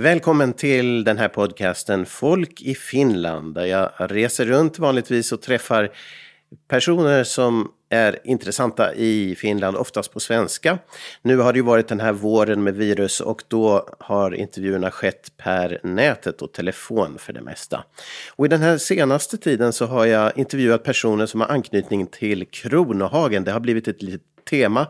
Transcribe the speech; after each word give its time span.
Välkommen 0.00 0.52
till 0.52 1.04
den 1.04 1.18
här 1.18 1.28
podcasten 1.28 2.06
Folk 2.06 2.62
i 2.62 2.74
Finland 2.74 3.54
där 3.54 3.64
jag 3.64 3.90
reser 3.98 4.46
runt 4.46 4.78
vanligtvis 4.78 5.32
och 5.32 5.42
träffar 5.42 5.90
personer 6.68 7.24
som 7.24 7.68
är 7.88 8.18
intressanta 8.24 8.94
i 8.94 9.34
Finland, 9.38 9.76
oftast 9.76 10.12
på 10.12 10.20
svenska. 10.20 10.78
Nu 11.22 11.36
har 11.36 11.52
det 11.52 11.56
ju 11.56 11.62
varit 11.62 11.88
den 11.88 12.00
här 12.00 12.12
våren 12.12 12.62
med 12.62 12.74
virus 12.74 13.20
och 13.20 13.42
då 13.48 13.88
har 13.98 14.34
intervjuerna 14.34 14.90
skett 14.90 15.32
per 15.36 15.80
nätet 15.82 16.42
och 16.42 16.52
telefon 16.52 17.18
för 17.18 17.32
det 17.32 17.42
mesta. 17.42 17.84
Och 18.36 18.46
i 18.46 18.48
den 18.48 18.60
här 18.60 18.78
senaste 18.78 19.38
tiden 19.38 19.72
så 19.72 19.86
har 19.86 20.06
jag 20.06 20.38
intervjuat 20.38 20.84
personer 20.84 21.26
som 21.26 21.40
har 21.40 21.48
anknytning 21.48 22.06
till 22.06 22.46
Kronohagen. 22.46 23.44
Det 23.44 23.52
har 23.52 23.60
blivit 23.60 23.88
ett 23.88 24.02
litet 24.02 24.26
tema. 24.50 24.86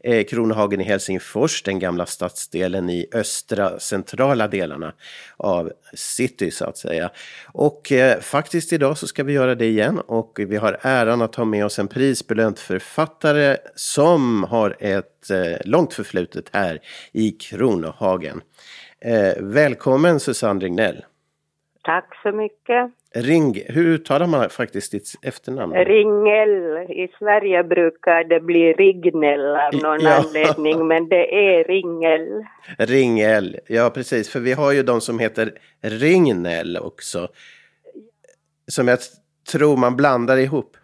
Eh, 0.00 0.24
Kronohagen 0.24 0.80
i 0.80 0.84
Helsingfors, 0.84 1.62
den 1.62 1.78
gamla 1.78 2.06
stadsdelen 2.06 2.90
i 2.90 3.06
östra 3.12 3.78
centrala 3.78 4.48
delarna 4.48 4.92
av 5.36 5.72
city 5.94 6.50
så 6.50 6.64
att 6.64 6.76
säga. 6.76 7.10
Och 7.52 7.92
eh, 7.92 8.20
faktiskt 8.20 8.72
idag 8.72 8.98
så 8.98 9.06
ska 9.06 9.24
vi 9.24 9.32
göra 9.32 9.54
det 9.54 9.66
igen 9.66 9.98
och 9.98 10.40
vi 10.48 10.56
har 10.56 10.78
äran 10.82 11.22
att 11.22 11.34
ha 11.34 11.44
med 11.44 11.64
oss 11.64 11.78
en 11.78 11.88
prisbelönt 11.88 12.60
författare 12.60 13.56
som 13.74 14.44
har 14.44 14.76
ett 14.80 15.30
eh, 15.30 15.56
långt 15.64 15.94
förflutet 15.94 16.48
här 16.52 16.78
i 17.12 17.30
Kronohagen. 17.30 18.40
Eh, 19.00 19.34
välkommen 19.40 20.20
Susanne 20.20 20.64
Rignell. 20.64 21.04
Tack 21.82 22.08
så 22.22 22.32
mycket. 22.32 23.01
Ring, 23.14 23.62
hur 23.66 23.86
uttalar 23.86 24.26
man 24.26 24.50
faktiskt 24.50 24.92
ditt 24.92 25.12
efternamn? 25.22 25.74
Ringell. 25.74 26.90
I 26.90 27.08
Sverige 27.18 27.64
brukar 27.64 28.24
det 28.24 28.40
bli 28.40 28.72
Rignell 28.72 29.56
av 29.56 29.74
någon 29.82 30.00
ja. 30.00 30.14
anledning, 30.14 30.86
men 30.86 31.08
det 31.08 31.34
är 31.34 31.64
Ringell. 31.64 32.44
Ringell, 32.78 33.56
ja 33.66 33.90
precis, 33.90 34.32
för 34.32 34.40
vi 34.40 34.52
har 34.52 34.72
ju 34.72 34.82
de 34.82 35.00
som 35.00 35.18
heter 35.18 35.52
Ringnell 35.80 36.76
också. 36.76 37.28
Som 38.66 38.88
jag 38.88 38.98
tror 39.52 39.76
man 39.76 39.96
blandar 39.96 40.36
ihop. 40.36 40.76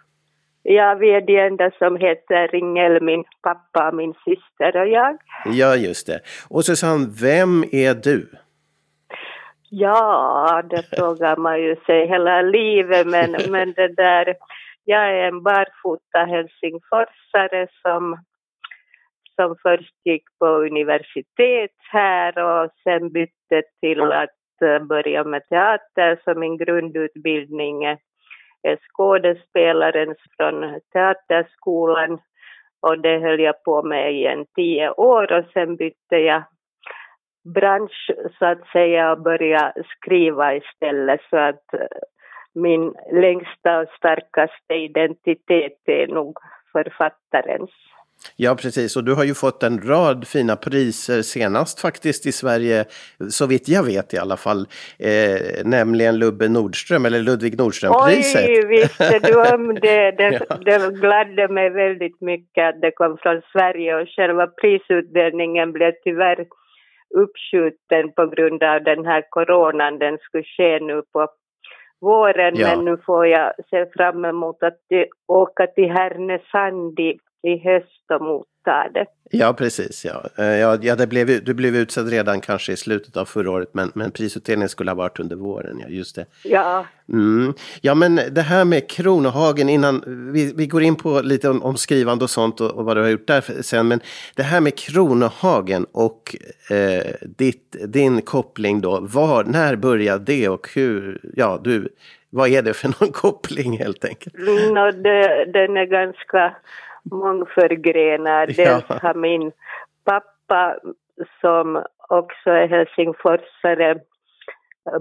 Ja, 0.62 0.96
vi 1.00 1.10
är 1.10 1.20
de 1.20 1.38
enda 1.38 1.70
som 1.78 1.96
heter 1.96 2.48
Ringell, 2.48 3.02
min 3.02 3.24
pappa, 3.42 3.92
min 3.92 4.14
syster 4.24 4.80
och 4.80 4.88
jag. 4.88 5.18
Ja, 5.44 5.76
just 5.76 6.06
det. 6.06 6.20
Och 6.48 6.64
Susanne, 6.64 7.06
vem 7.20 7.64
är 7.72 7.94
du? 7.94 8.28
Ja, 9.70 10.62
det 10.70 10.82
frågar 10.96 11.36
man 11.36 11.62
ju 11.62 11.76
sig 11.76 12.06
hela 12.06 12.42
livet, 12.42 13.06
men, 13.06 13.30
men 13.50 13.72
det 13.72 13.88
där, 13.88 14.34
jag 14.84 15.10
är 15.10 15.28
en 15.28 15.42
barfota 15.42 16.24
helsingforsare 16.24 17.68
som, 17.82 18.18
som 19.36 19.56
först 19.62 19.94
gick 20.04 20.24
på 20.38 20.46
universitet 20.46 21.76
här 21.92 22.38
och 22.38 22.70
sen 22.84 23.12
bytte 23.12 23.62
till 23.80 24.12
att 24.12 24.30
börja 24.88 25.24
med 25.24 25.48
teater, 25.48 26.20
så 26.24 26.34
min 26.34 26.56
grundutbildning 26.56 27.84
är 27.84 27.98
skådespelaren 28.92 30.14
från 30.36 30.80
teaterskolan. 30.92 32.18
Och 32.80 32.98
det 32.98 33.18
höll 33.18 33.40
jag 33.40 33.64
på 33.64 33.82
med 33.82 34.14
i 34.14 34.26
en 34.26 34.46
tio 34.56 34.90
år 34.90 35.32
och 35.32 35.44
sen 35.52 35.76
bytte 35.76 36.16
jag 36.16 36.42
bransch 37.54 38.10
så 38.38 38.44
att 38.44 38.66
säga 38.72 39.12
och 39.12 39.22
börja 39.22 39.72
skriva 39.96 40.54
istället 40.54 41.20
så 41.30 41.36
att 41.36 41.74
eh, 41.74 41.98
min 42.54 42.94
längsta 43.12 43.80
och 43.80 43.88
starkaste 43.98 44.74
identitet 44.74 45.78
är 45.86 46.06
nog 46.06 46.38
författarens. 46.72 47.70
Ja, 48.36 48.54
precis. 48.54 48.96
Och 48.96 49.04
du 49.04 49.14
har 49.14 49.24
ju 49.24 49.34
fått 49.34 49.62
en 49.62 49.80
rad 49.80 50.28
fina 50.28 50.56
priser 50.56 51.22
senast 51.22 51.80
faktiskt 51.80 52.26
i 52.26 52.32
Sverige, 52.32 52.84
så 53.30 53.46
vitt 53.46 53.68
jag 53.68 53.82
vet 53.82 54.14
i 54.14 54.18
alla 54.18 54.36
fall, 54.36 54.66
eh, 54.98 55.64
nämligen 55.64 56.18
Lubbe 56.18 56.48
Nordström, 56.48 57.06
eller 57.06 57.18
Ludvig 57.18 57.58
Nordström-priset. 57.58 58.48
Oj, 58.48 58.66
visste 58.66 59.18
du 59.18 59.54
om 59.54 59.74
det? 59.74 60.08
Det, 60.18 60.40
ja. 60.48 60.56
det 60.56 61.00
gladde 61.00 61.48
mig 61.48 61.70
väldigt 61.70 62.20
mycket 62.20 62.68
att 62.68 62.80
det 62.80 62.90
kom 62.90 63.16
från 63.22 63.42
Sverige 63.52 63.94
och 63.94 64.08
själva 64.08 64.46
prisutdelningen 64.46 65.72
blev 65.72 65.92
tyvärr 66.04 66.46
uppskjuten 67.14 68.12
på 68.16 68.26
grund 68.26 68.62
av 68.62 68.82
den 68.82 69.06
här 69.06 69.24
coronan. 69.30 69.98
Den 69.98 70.18
skulle 70.18 70.44
ske 70.44 70.80
nu 70.80 71.02
på 71.12 71.28
våren 72.00 72.54
ja. 72.56 72.68
men 72.68 72.84
nu 72.84 72.96
får 73.06 73.26
jag 73.26 73.52
se 73.70 73.86
fram 73.96 74.24
emot 74.24 74.62
att 74.62 74.78
åka 75.28 75.66
till 75.66 75.90
Härnösand 75.90 77.00
i, 77.00 77.18
i 77.42 77.58
höst 77.58 78.10
och 78.10 78.22
motta 78.22 78.88
det. 78.94 79.06
Ja, 79.30 79.52
precis. 79.52 80.04
Ja. 80.04 80.44
Eh, 80.44 80.58
ja, 80.58 80.78
ja 80.82 80.96
det 80.96 81.06
blev, 81.06 81.44
du 81.44 81.54
blev 81.54 81.76
utsedd 81.76 82.08
redan 82.08 82.40
kanske 82.40 82.72
i 82.72 82.76
slutet 82.76 83.16
av 83.16 83.24
förra 83.24 83.50
året, 83.50 83.68
men, 83.72 83.92
men 83.94 84.10
prisutdelningen 84.10 84.68
skulle 84.68 84.90
ha 84.90 84.96
varit 84.96 85.20
under 85.20 85.36
våren. 85.36 85.78
Ja, 85.80 85.88
just 85.88 86.16
det. 86.16 86.26
Ja. 86.44 86.86
Mm. 87.08 87.54
Ja, 87.80 87.94
men 87.94 88.20
det 88.30 88.42
här 88.42 88.64
med 88.64 88.90
Kronohagen, 88.90 89.68
innan 89.68 90.04
vi, 90.32 90.52
vi 90.56 90.66
går 90.66 90.82
in 90.82 90.96
på 90.96 91.20
lite 91.20 91.48
om, 91.48 91.62
om 91.62 91.76
skrivande 91.76 92.24
och 92.24 92.30
sånt 92.30 92.60
och, 92.60 92.70
och, 92.70 92.84
vad 92.84 92.96
du 92.96 93.00
har 93.00 93.08
gjort 93.08 93.26
där 93.26 93.62
sen, 93.62 93.88
men 93.88 94.00
det 94.36 94.42
här 94.42 94.60
med 94.60 94.78
Kronohagen 94.78 95.86
och 95.92 96.36
eh, 96.70 97.12
ditt, 97.22 97.76
din 97.86 98.22
koppling 98.22 98.80
då, 98.80 99.00
var, 99.00 99.44
när 99.44 99.76
började 99.76 100.24
det 100.24 100.48
och 100.48 100.68
hur, 100.74 101.20
ja, 101.36 101.60
du, 101.64 101.88
vad 102.30 102.48
är 102.48 102.62
det 102.62 102.74
för 102.74 102.88
någon 103.00 103.12
koppling 103.12 103.78
helt 103.78 104.04
enkelt? 104.04 104.34
No, 104.38 104.90
det, 104.90 105.44
den 105.52 105.76
är 105.76 105.86
ganska 105.86 106.56
mångförgrenad. 107.10 108.48
Dels 108.48 108.84
ja. 108.88 108.98
har 109.02 109.14
min 109.14 109.52
pappa 110.04 110.76
som 111.40 111.84
också 112.08 112.50
är 112.50 112.68
helsingforsare 112.68 114.00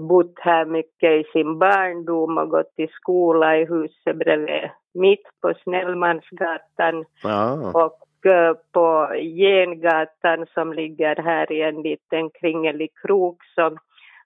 bott 0.00 0.34
här 0.38 0.64
mycket 0.64 1.10
i 1.10 1.24
sin 1.32 1.58
barndom 1.58 2.38
och 2.38 2.50
gått 2.50 2.72
i 2.76 2.88
skola 2.88 3.56
i 3.56 3.64
huset 3.64 4.16
bredvid 4.16 4.70
mitt 4.94 5.26
på 5.42 5.54
Snellmansgatan 5.62 7.04
ja. 7.22 7.72
och 7.74 8.26
eh, 8.26 8.54
på 8.72 9.10
Gengatan 9.14 10.46
som 10.54 10.72
ligger 10.72 11.16
här 11.16 11.52
i 11.52 11.62
en 11.62 11.82
liten 11.82 12.30
kringelig 12.30 12.90
krok 13.02 13.44
som 13.54 13.78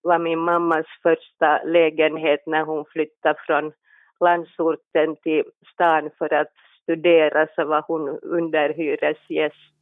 var 0.02 0.18
min 0.18 0.38
mammas 0.38 0.86
första 1.02 1.62
lägenhet 1.64 2.40
när 2.46 2.64
hon 2.64 2.84
flyttade 2.84 3.38
från 3.46 3.72
landsorten 4.20 5.16
till 5.22 5.44
stan 5.74 6.10
för 6.18 6.34
att 6.34 6.52
studera 6.82 7.46
så 7.54 7.64
var 7.64 7.84
hon 7.86 8.18
underhyresgäst 8.22 9.74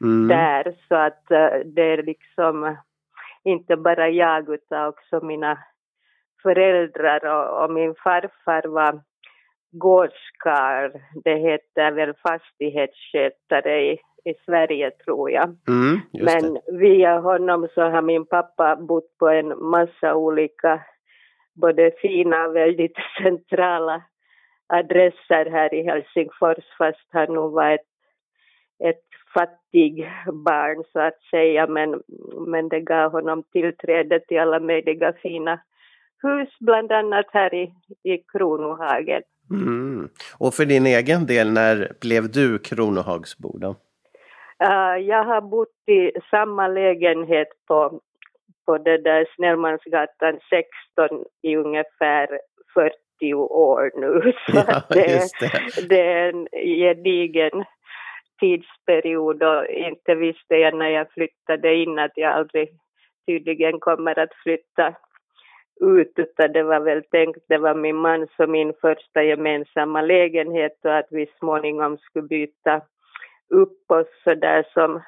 mm. 0.00 0.28
där. 0.28 0.74
Så 0.88 0.94
att 0.94 1.22
uh, 1.30 1.66
det 1.66 1.82
är 1.82 2.02
liksom 2.02 2.76
inte 3.44 3.76
bara 3.76 4.08
jag 4.08 4.54
utan 4.54 4.86
också 4.86 5.26
mina 5.26 5.58
föräldrar 6.42 7.26
och, 7.26 7.64
och 7.64 7.72
min 7.72 7.94
farfar 7.94 8.68
var 8.68 9.00
gårdskarl. 9.72 10.90
Det 11.24 11.36
heter 11.36 11.92
väl 11.92 12.14
fastighetsskötare 12.14 13.80
i, 13.80 13.92
i 14.24 14.34
Sverige 14.46 14.90
tror 14.90 15.30
jag. 15.30 15.56
Mm, 15.68 16.00
Men 16.12 16.54
det. 16.54 16.60
via 16.78 17.18
honom 17.18 17.68
så 17.74 17.82
har 17.82 18.02
min 18.02 18.26
pappa 18.26 18.76
bott 18.76 19.18
på 19.18 19.28
en 19.28 19.70
massa 19.70 20.14
olika 20.14 20.80
både 21.54 21.90
fina 22.02 22.46
och 22.46 22.56
väldigt 22.56 22.96
centrala 23.22 24.02
adresser 24.72 25.50
här 25.50 25.74
i 25.74 25.82
Helsingfors 25.82 26.64
fast 26.78 27.08
han 27.10 27.34
nog 27.34 27.52
var 27.52 27.70
ett, 27.70 27.88
ett 28.84 29.06
fattig 29.34 30.10
barn 30.32 30.84
så 30.92 31.00
att 31.00 31.22
säga 31.30 31.66
men, 31.66 32.02
men 32.46 32.68
det 32.68 32.80
gav 32.80 33.12
honom 33.12 33.42
tillträde 33.52 34.20
till 34.20 34.40
alla 34.40 34.60
möjliga 34.60 35.12
fina 35.12 35.60
hus 36.22 36.48
bland 36.60 36.92
annat 36.92 37.26
här 37.32 37.54
i, 37.54 37.74
i 38.02 38.18
Kronohagen. 38.18 39.22
Mm. 39.50 40.08
Och 40.38 40.54
för 40.54 40.64
din 40.64 40.86
egen 40.86 41.26
del, 41.26 41.52
när 41.52 41.92
blev 42.00 42.30
du 42.30 42.58
Kronohagsbo 42.58 43.58
då? 43.58 43.68
Uh, 44.64 44.98
jag 44.98 45.24
har 45.24 45.40
bott 45.40 45.88
i 45.88 46.12
samma 46.30 46.68
lägenhet 46.68 47.48
på, 47.68 48.00
på 48.66 48.78
det 48.78 48.98
där 48.98 49.26
Snellmansgatan 49.36 50.38
16 50.96 51.24
i 51.42 51.56
ungefär 51.56 52.38
40 52.74 52.94
30 53.22 53.34
år 53.34 53.90
nu. 53.94 54.32
Så 54.46 54.64
ja, 54.68 54.82
det, 54.88 55.30
det. 55.40 55.88
det 55.88 56.00
är 56.00 56.28
en 56.28 56.48
gedigen 56.52 57.64
tidsperiod 58.40 59.42
och 59.42 59.66
inte 59.66 60.14
visste 60.14 60.54
jag 60.54 60.74
när 60.74 60.88
jag 60.88 61.12
flyttade 61.12 61.74
in 61.74 61.98
att 61.98 62.12
jag 62.14 62.32
aldrig 62.32 62.68
tydligen 63.26 63.80
kommer 63.80 64.18
att 64.18 64.34
flytta 64.42 64.94
ut 65.80 66.12
utan 66.16 66.52
det 66.52 66.62
var 66.62 66.80
väl 66.80 67.02
tänkt, 67.02 67.44
det 67.48 67.58
var 67.58 67.74
min 67.74 67.96
man 67.96 68.26
som 68.36 68.50
min 68.50 68.72
första 68.80 69.22
gemensamma 69.22 70.02
lägenhet 70.02 70.78
och 70.84 70.96
att 70.98 71.08
vi 71.10 71.26
småningom 71.38 71.98
skulle 71.98 72.28
byta 72.28 72.80
upp 73.50 73.90
oss 73.90 74.06
så 74.24 74.34
där 74.34 74.66
som, 74.74 75.02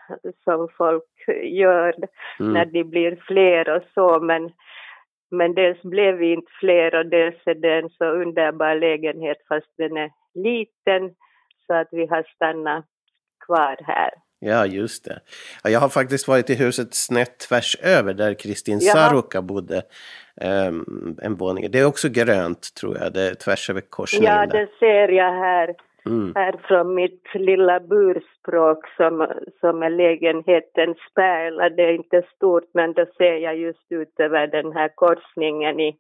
som 0.45 0.69
folk 0.77 1.29
gör 1.43 1.95
mm. 2.41 2.53
när 2.53 2.65
de 2.65 2.85
blir 2.85 3.17
fler 3.27 3.77
och 3.77 3.83
så 3.95 4.21
men 4.21 4.53
men 5.37 5.55
dels 5.55 5.83
blev 5.83 6.15
vi 6.17 6.33
inte 6.33 6.53
fler 6.61 6.95
och 6.95 7.07
dels 7.07 7.37
är 7.45 7.55
det 7.55 7.79
en 7.79 7.91
så 7.91 8.05
underbar 8.05 8.75
lägenhet 8.75 9.39
fast 9.49 9.67
den 9.79 9.97
är 9.97 10.11
liten 10.35 11.15
så 11.67 11.75
att 11.75 11.89
vi 11.91 12.07
har 12.07 12.23
stannat 12.23 12.85
kvar 13.47 13.77
här. 13.87 14.11
Ja, 14.39 14.67
just 14.67 15.05
det. 15.05 15.21
Ja, 15.65 15.71
jag 15.71 15.81
har 15.81 15.89
faktiskt 15.89 16.29
varit 16.29 16.51
i 16.51 16.55
huset 16.55 16.95
snett 16.95 17.39
tvärs 17.39 17.77
över 17.83 18.15
där 18.15 18.35
Kristin 18.35 18.81
Saruka 18.81 19.43
bodde. 19.43 19.83
Um, 20.41 21.19
en 21.23 21.35
våning. 21.35 21.71
Det 21.71 21.79
är 21.79 21.85
också 21.85 22.09
grönt 22.09 22.75
tror 22.75 22.99
jag, 22.99 23.13
det 23.13 23.23
är 23.23 23.35
tvärs 23.35 23.71
över 23.71 23.81
korsningen. 23.81 24.33
Ja, 24.33 24.47
det 24.47 24.69
ser 24.79 25.09
jag 25.09 25.33
här. 25.33 25.75
Mm. 26.07 26.33
Här 26.35 26.55
från 26.69 26.95
mitt 26.95 27.35
lilla 27.35 27.81
burspråk 27.81 28.79
som, 28.97 29.27
som 29.61 29.83
är 29.83 29.91
lägenheten 29.91 30.95
Spärla. 31.11 31.69
Det 31.69 31.83
är 31.83 31.93
inte 31.93 32.23
stort 32.37 32.69
men 32.75 32.93
då 32.93 33.07
ser 33.17 33.37
jag 33.37 33.57
just 33.57 33.87
ut 33.93 34.21
över 34.21 34.47
den 34.47 34.73
här 34.73 34.91
korsningen 34.95 35.81
i 35.81 35.97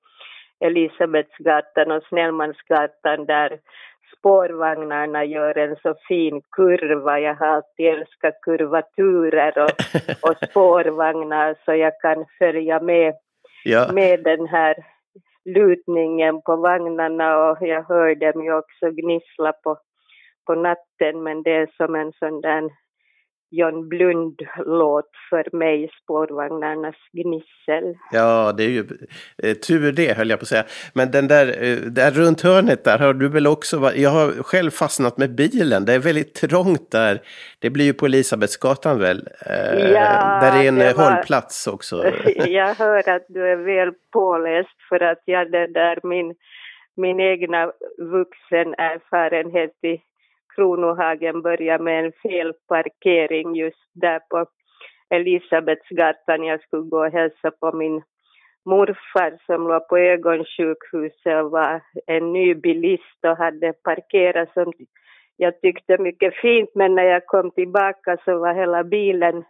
Elisabetsgatan 0.61 1.91
och 1.91 2.03
Snellmansgatan 2.03 3.27
där 3.27 3.59
spårvagnarna 4.19 5.25
gör 5.25 5.59
en 5.59 5.77
så 5.83 5.95
fin 6.09 6.43
kurva. 6.51 7.21
Jag 7.21 7.35
har 7.35 7.47
alltid 7.47 7.87
älskat 7.87 8.41
kurvaturer 8.43 9.59
och, 9.59 9.71
och 10.31 10.51
spårvagnar 10.51 11.57
så 11.65 11.75
jag 11.75 12.01
kan 12.01 12.25
följa 12.39 12.81
med, 12.81 13.15
ja. 13.65 13.93
med 13.93 14.23
den 14.23 14.47
här 14.47 14.75
lutningen 15.45 16.43
på 16.43 16.57
vagnarna 16.57 17.51
och 17.51 17.59
jag 17.61 17.83
hör 17.83 18.15
dem 18.15 18.45
ju 18.45 18.55
också 18.55 18.91
gnissla 18.91 19.53
på, 19.53 19.77
på 20.47 20.55
natten 20.55 21.23
men 21.23 21.43
det 21.43 21.51
är 21.51 21.71
som 21.77 21.95
en 21.95 22.13
sån 22.13 22.41
där 22.41 22.71
John 23.57 23.89
Blund-låt 23.89 25.11
för 25.31 25.57
mig, 25.57 25.91
spårvagnarnas 26.03 26.97
gnissel. 27.13 27.95
Ja, 28.13 28.53
det 28.57 28.65
är 28.65 28.69
ju 28.69 28.85
eh, 29.43 29.55
tur 29.55 29.93
det 29.93 30.17
höll 30.17 30.31
jag 30.31 30.39
på 30.39 30.43
att 30.43 30.49
säga. 30.49 30.65
Men 30.95 31.11
den 31.11 31.29
där, 31.29 31.47
eh, 31.47 31.77
där 31.77 32.11
runt 32.11 32.43
hörnet 32.43 32.85
där 32.85 32.99
har 32.99 33.15
du 33.15 33.29
väl 33.29 33.47
också 33.47 33.79
varit, 33.79 33.97
jag 33.99 34.11
har 34.11 34.43
själv 34.43 34.71
fastnat 34.71 35.19
med 35.19 35.35
bilen, 35.35 35.85
det 35.85 35.93
är 35.93 35.99
väldigt 35.99 36.35
trångt 36.35 36.91
där. 36.91 37.21
Det 37.59 37.71
blir 37.71 37.85
ju 37.85 37.93
på 37.93 38.07
Elisabetsgatan 38.07 38.99
väl? 39.01 39.29
Eh, 39.47 39.91
ja, 39.93 40.41
där 40.43 40.63
är 40.63 40.69
en 40.69 40.79
var... 40.79 41.05
hållplats 41.05 41.67
också. 41.67 42.05
jag 42.37 42.75
hör 42.75 43.09
att 43.09 43.27
du 43.29 43.49
är 43.49 43.57
väl 43.57 43.95
påläst 44.13 44.83
för 44.89 45.03
att 45.03 45.23
jag 45.25 45.51
det 45.51 45.67
där 45.67 45.99
min, 46.03 46.35
min 46.97 47.21
egna 47.21 47.73
vuxenerfarenhet 47.99 49.85
i 49.85 50.01
Kronohagen 50.55 51.43
började 51.43 51.85
med 51.85 52.05
en 52.05 52.13
felparkering 52.23 53.55
just 53.55 53.91
där 53.95 54.21
på 54.31 54.47
Elisabetsgatan. 55.11 56.45
Jag 56.45 56.63
skulle 56.63 56.83
gå 56.83 57.07
och 57.07 57.13
hälsa 57.13 57.51
på 57.51 57.73
min 57.73 58.03
morfar 58.65 59.39
som 59.47 59.69
låg 59.69 59.89
på 59.89 59.99
ögonsjukhuset 59.99 61.45
och 61.45 61.51
var 61.51 61.81
en 62.07 62.33
ny 62.33 62.55
bilist 62.55 63.25
och 63.27 63.37
hade 63.37 63.73
parkerat 63.73 64.53
som 64.53 64.73
jag 65.37 65.61
tyckte 65.61 65.99
mycket 65.99 66.35
fint 66.35 66.71
men 66.75 66.95
när 66.95 67.05
jag 67.05 67.27
kom 67.27 67.51
tillbaka 67.51 68.17
så 68.25 68.39
var 68.39 68.55
hela 68.55 68.85
bilen 68.85 69.45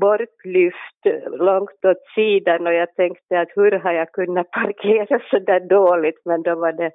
bortlyft 0.00 1.02
långt 1.26 1.84
åt 1.84 2.02
sidan 2.14 2.66
och 2.66 2.74
jag 2.74 2.94
tänkte 2.94 3.40
att 3.40 3.48
hur 3.56 3.72
har 3.72 3.92
jag 3.92 4.12
kunnat 4.12 4.50
parkera 4.50 5.20
så 5.30 5.38
där 5.38 5.60
dåligt 5.60 6.20
men 6.24 6.42
då 6.42 6.54
var 6.54 6.72
det 6.72 6.92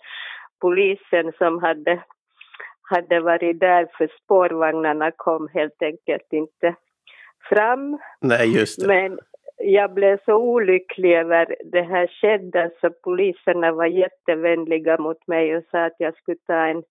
polisen 0.61 1.31
som 1.38 1.61
hade 1.63 2.03
hade 2.83 3.19
varit 3.19 3.59
där 3.59 3.88
för 3.97 4.09
spårvagnarna 4.24 5.12
kom 5.12 5.47
helt 5.53 5.81
enkelt 5.81 6.33
inte 6.33 6.75
fram. 7.50 8.00
Nej, 8.21 8.57
just 8.57 8.81
det. 8.81 8.88
Men 8.88 9.19
jag 9.57 9.94
blev 9.94 10.18
så 10.25 10.35
olycklig 10.35 11.13
över 11.13 11.56
det 11.71 11.81
här 11.81 12.07
skedde 12.07 12.71
så 12.81 12.89
poliserna 12.89 13.71
var 13.71 13.85
jättevänliga 13.85 14.97
mot 14.97 15.27
mig 15.27 15.57
och 15.57 15.63
sa 15.71 15.85
att 15.85 15.95
jag 15.97 16.18
skulle 16.18 16.38
ta 16.47 16.65
en 16.68 16.83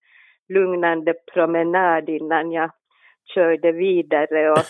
lugnande 0.48 1.14
promenad 1.34 2.08
innan 2.08 2.52
jag 2.52 2.70
körde 3.34 3.72
vidare 3.72 4.50
och 4.50 4.64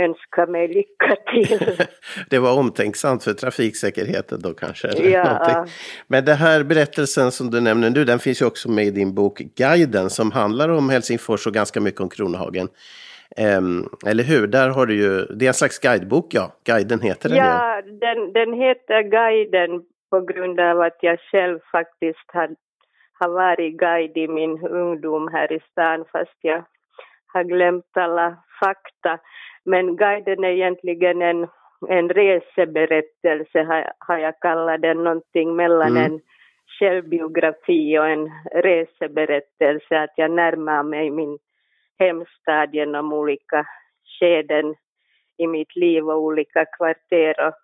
önska 0.00 0.46
mig 0.46 0.68
lycka 0.68 1.16
till. 1.32 1.86
det 2.30 2.38
var 2.38 2.58
omtänksamt 2.58 3.24
för 3.24 3.32
trafiksäkerheten 3.32 4.40
då 4.42 4.54
kanske? 4.54 4.88
ja. 4.88 5.66
Men 6.06 6.24
den 6.24 6.36
här 6.36 6.64
berättelsen 6.64 7.32
som 7.32 7.50
du 7.50 7.60
nämner 7.60 7.90
nu, 7.90 8.04
den 8.04 8.18
finns 8.18 8.42
ju 8.42 8.46
också 8.46 8.70
med 8.70 8.84
i 8.84 8.90
din 8.90 9.14
bok 9.14 9.38
Guiden 9.38 10.10
som 10.10 10.32
handlar 10.32 10.68
om 10.68 10.88
Helsingfors 10.88 11.46
och 11.46 11.54
ganska 11.54 11.80
mycket 11.80 12.00
om 12.00 12.08
Kronohagen. 12.08 12.68
Um, 13.58 13.88
eller 14.06 14.24
hur? 14.24 14.46
Där 14.46 14.68
har 14.68 14.86
du 14.86 14.94
ju, 14.94 15.24
det 15.24 15.44
är 15.44 15.48
en 15.48 15.54
slags 15.54 15.78
guidebok, 15.78 16.34
ja. 16.34 16.52
Guiden 16.66 17.00
heter 17.00 17.28
den 17.28 17.38
Ja, 17.38 17.82
ju. 17.86 17.92
den, 17.92 18.32
den 18.32 18.52
heter 18.52 19.02
Guiden 19.02 19.82
på 20.10 20.20
grund 20.20 20.60
av 20.60 20.80
att 20.80 20.98
jag 21.00 21.18
själv 21.20 21.58
faktiskt 21.72 22.30
har, 22.32 22.50
har 23.12 23.28
varit 23.28 23.76
guide 23.76 24.16
i 24.16 24.28
min 24.28 24.66
ungdom 24.66 25.28
här 25.32 25.52
i 25.52 25.60
stan 25.70 26.04
fast 26.12 26.38
jag 26.40 26.64
har 27.26 27.44
glömt 27.44 27.96
alla 27.96 28.36
fakta. 28.60 29.18
Men 29.64 29.96
guiden 29.96 30.44
är 30.44 30.48
egentligen 30.48 31.22
en, 31.22 31.48
en 31.88 32.08
reseberättelse, 32.08 33.62
har, 33.62 33.92
har 33.98 34.18
jag 34.18 34.40
kallat 34.40 34.82
den, 34.82 35.04
någonting 35.04 35.56
mellan 35.56 35.96
mm. 35.96 36.02
en 36.12 36.20
självbiografi 36.78 37.98
och 37.98 38.08
en 38.08 38.30
reseberättelse, 38.54 40.00
att 40.00 40.12
jag 40.16 40.30
närmar 40.30 40.82
mig 40.82 41.10
min 41.10 41.38
hemstad 41.98 42.74
genom 42.74 43.12
olika 43.12 43.66
skeden 44.20 44.74
i 45.38 45.46
mitt 45.46 45.76
liv 45.76 46.04
och 46.04 46.22
olika 46.22 46.64
kvarter 46.64 47.34
och, 47.46 47.54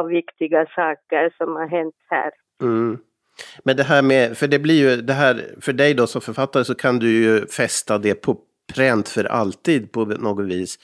och 0.00 0.10
viktiga 0.10 0.66
saker 0.66 1.34
som 1.36 1.56
har 1.56 1.68
hänt 1.68 1.94
här. 2.10 2.30
Mm. 2.62 2.98
Men 3.64 3.76
det 3.76 3.82
här 3.82 4.02
med, 4.02 4.36
för 4.36 4.46
det 4.46 4.58
blir 4.58 4.90
ju 4.90 5.02
det 5.02 5.12
här, 5.12 5.34
för 5.60 5.72
dig 5.72 5.94
då 5.94 6.06
som 6.06 6.20
författare 6.20 6.64
så 6.64 6.74
kan 6.74 6.98
du 6.98 7.10
ju 7.10 7.46
fästa 7.46 7.98
det 7.98 8.14
på 8.14 8.36
pränt 8.72 9.08
för 9.08 9.24
alltid 9.24 9.92
på 9.92 10.04
något 10.04 10.46
vis. 10.46 10.78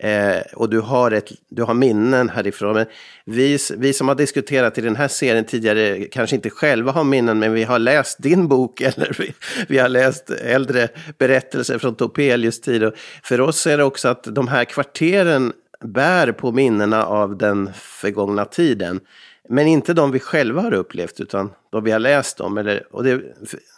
Eh, 0.00 0.40
och 0.54 0.70
du 0.70 0.80
har, 0.80 1.10
ett, 1.10 1.32
du 1.48 1.62
har 1.62 1.74
minnen 1.74 2.28
härifrån. 2.28 2.74
Men 2.74 2.86
vi, 3.24 3.58
vi 3.76 3.92
som 3.92 4.08
har 4.08 4.14
diskuterat 4.14 4.78
i 4.78 4.80
den 4.80 4.96
här 4.96 5.08
serien 5.08 5.44
tidigare 5.44 6.04
kanske 6.04 6.36
inte 6.36 6.50
själva 6.50 6.92
har 6.92 7.04
minnen, 7.04 7.38
men 7.38 7.52
vi 7.52 7.64
har 7.64 7.78
läst 7.78 8.22
din 8.22 8.48
bok 8.48 8.80
eller 8.80 9.16
vi, 9.18 9.34
vi 9.68 9.78
har 9.78 9.88
läst 9.88 10.30
äldre 10.30 10.88
berättelser 11.18 11.78
från 11.78 11.94
Topelius 11.94 12.60
tid. 12.60 12.84
Och 12.84 12.94
för 13.22 13.40
oss 13.40 13.66
är 13.66 13.76
det 13.76 13.84
också 13.84 14.08
att 14.08 14.24
de 14.24 14.48
här 14.48 14.64
kvarteren 14.64 15.52
bär 15.84 16.32
på 16.32 16.52
minnena 16.52 17.04
av 17.04 17.38
den 17.38 17.70
förgångna 17.74 18.44
tiden. 18.44 19.00
Men 19.48 19.66
inte 19.66 19.94
de 19.94 20.10
vi 20.10 20.20
själva 20.20 20.62
har 20.62 20.74
upplevt, 20.74 21.20
utan 21.20 21.50
de 21.70 21.84
vi 21.84 21.90
har 21.90 21.98
läst 21.98 22.40
om. 22.40 22.58
Eller, 22.58 22.86
och 22.90 23.04
det, 23.04 23.20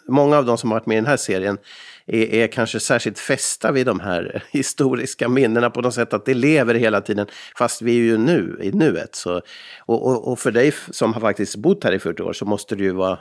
många 0.07 0.37
av 0.37 0.45
de 0.45 0.57
som 0.57 0.71
har 0.71 0.79
varit 0.79 0.85
med 0.85 0.95
i 0.95 0.99
den 0.99 1.09
här 1.09 1.17
serien 1.17 1.57
är, 2.05 2.33
är, 2.33 2.47
kanske 2.47 2.79
särskilt 2.79 3.19
fästa 3.19 3.71
vid 3.71 3.85
de 3.85 3.99
här 3.99 4.43
historiska 4.51 5.29
minnena 5.29 5.69
på 5.69 5.81
något 5.81 5.93
sätt, 5.93 6.13
att 6.13 6.25
det 6.25 6.33
lever 6.33 6.73
hela 6.73 7.01
tiden, 7.01 7.27
fast 7.57 7.81
vi 7.81 7.91
är 7.91 8.03
ju 8.03 8.17
nu, 8.17 8.59
i 8.61 8.71
nuet. 8.71 9.15
Så, 9.15 9.41
och, 9.85 10.07
och, 10.07 10.31
och 10.31 10.39
för 10.39 10.51
dig 10.51 10.71
som 10.71 11.13
har 11.13 11.21
faktiskt 11.21 11.55
bott 11.55 11.83
här 11.83 11.93
i 11.93 11.99
40 11.99 12.23
år 12.23 12.33
så 12.33 12.45
måste 12.45 12.75
det 12.75 12.83
ju 12.83 12.93
vara 12.93 13.19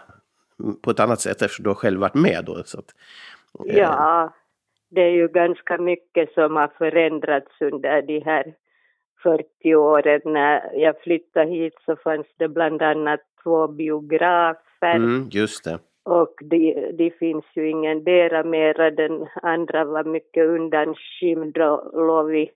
mm, 0.61 0.80
på 0.83 0.90
ett 0.90 1.00
annat 1.00 1.21
sätt 1.21 1.42
eftersom 1.42 1.62
du 1.62 1.71
har 1.71 1.75
själv 1.75 2.00
varit 2.00 2.14
med 2.14 2.45
då. 2.47 2.62
Så 2.64 2.78
att, 2.78 2.95
eh. 3.69 3.76
Ja, 3.76 4.35
det 4.90 5.00
är 5.00 5.11
ju 5.11 5.28
ganska 5.28 5.78
mycket 5.78 6.33
som 6.33 6.57
har 6.57 6.69
förändrats 6.78 7.61
under 7.61 8.02
de 8.02 8.21
här 8.21 8.54
40 9.22 9.74
åren. 9.74 10.20
När 10.24 10.70
jag 10.74 11.00
flyttade 11.00 11.50
hit 11.50 11.74
så 11.86 11.96
fanns 11.96 12.26
det 12.36 12.48
bland 12.48 12.82
annat 12.82 13.20
två 13.42 13.68
biografer. 13.68 14.96
Mm, 14.96 15.28
just 15.30 15.64
det. 15.64 15.78
Och 16.04 16.34
det, 16.40 16.90
det 16.98 17.10
finns 17.10 17.44
ju 17.54 17.70
ingen 17.70 18.04
dera 18.04 18.44
mera. 18.44 18.90
Den 18.90 19.26
andra 19.42 19.84
var 19.84 20.04
mycket 20.04 20.46
undanskymd 20.46 21.58
och 21.58 22.06
låg 22.06 22.30
vid, 22.30 22.48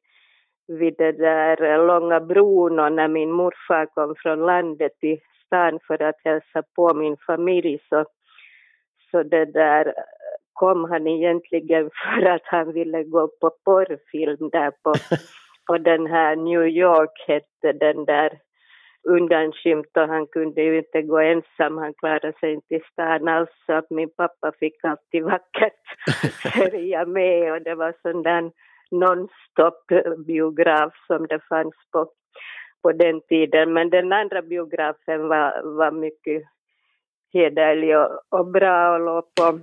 vid 0.66 0.94
det 0.98 1.12
där 1.12 1.86
långa 1.86 2.20
bron 2.20 2.78
och 2.78 2.92
när 2.92 3.08
min 3.08 3.32
morfar 3.32 3.86
kom 3.86 4.14
från 4.18 4.46
landet 4.46 4.92
till 5.00 5.20
stan 5.46 5.78
för 5.86 6.02
att 6.02 6.20
hälsa 6.24 6.62
på 6.76 6.94
min 6.94 7.16
familj 7.26 7.78
så, 7.88 8.04
så 9.10 9.22
det 9.22 9.44
där 9.44 9.94
kom 10.52 10.84
han 10.84 11.06
egentligen 11.06 11.90
för 12.04 12.26
att 12.26 12.44
han 12.44 12.72
ville 12.72 13.04
gå 13.04 13.28
på 13.40 13.50
porrfilm 13.64 14.48
där 14.52 14.70
på, 14.82 14.94
på 15.66 15.78
den 15.78 16.06
här 16.06 16.36
New 16.36 16.66
York 16.66 17.24
hette 17.26 17.72
den 17.72 18.04
där 18.04 18.38
undanskymt 19.08 19.96
och 19.96 20.08
han 20.08 20.26
kunde 20.26 20.62
ju 20.62 20.78
inte 20.78 21.02
gå 21.02 21.18
ensam, 21.18 21.78
han 21.78 21.94
klarade 21.94 22.32
sig 22.40 22.52
inte 22.52 22.74
i 22.74 22.80
stan 22.92 23.28
alls 23.28 23.50
så 23.66 23.72
att 23.72 23.90
min 23.90 24.10
pappa 24.16 24.52
fick 24.60 24.84
alltid 24.84 25.24
vackert 25.24 25.82
följa 26.54 27.06
med 27.06 27.52
och 27.52 27.62
det 27.62 27.74
var 27.74 27.94
sån 28.02 28.22
där 28.22 28.50
non-stop 28.90 29.86
biograf 30.26 30.92
som 31.06 31.26
det 31.26 31.40
fanns 31.48 31.74
på, 31.92 32.10
på 32.82 32.92
den 32.92 33.20
tiden. 33.20 33.72
Men 33.72 33.90
den 33.90 34.12
andra 34.12 34.42
biografen 34.42 35.28
var, 35.28 35.76
var 35.76 35.90
mycket 35.90 36.42
hederlig 37.32 37.98
och, 37.98 38.20
och 38.28 38.46
bra 38.46 38.94
och 38.94 39.00
låg 39.00 39.34
på, 39.34 39.60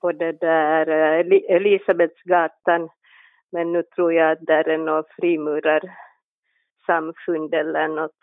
på 0.00 0.12
det 0.12 0.32
där 0.32 0.86
Elisabetsgatan. 1.48 2.88
Men 3.52 3.72
nu 3.72 3.82
tror 3.82 4.12
jag 4.12 4.32
att 4.32 4.46
där 4.46 4.68
är 4.68 4.78
något 4.78 5.06
frimurarsamfund 5.20 7.54
eller 7.54 7.88
något 7.88 8.16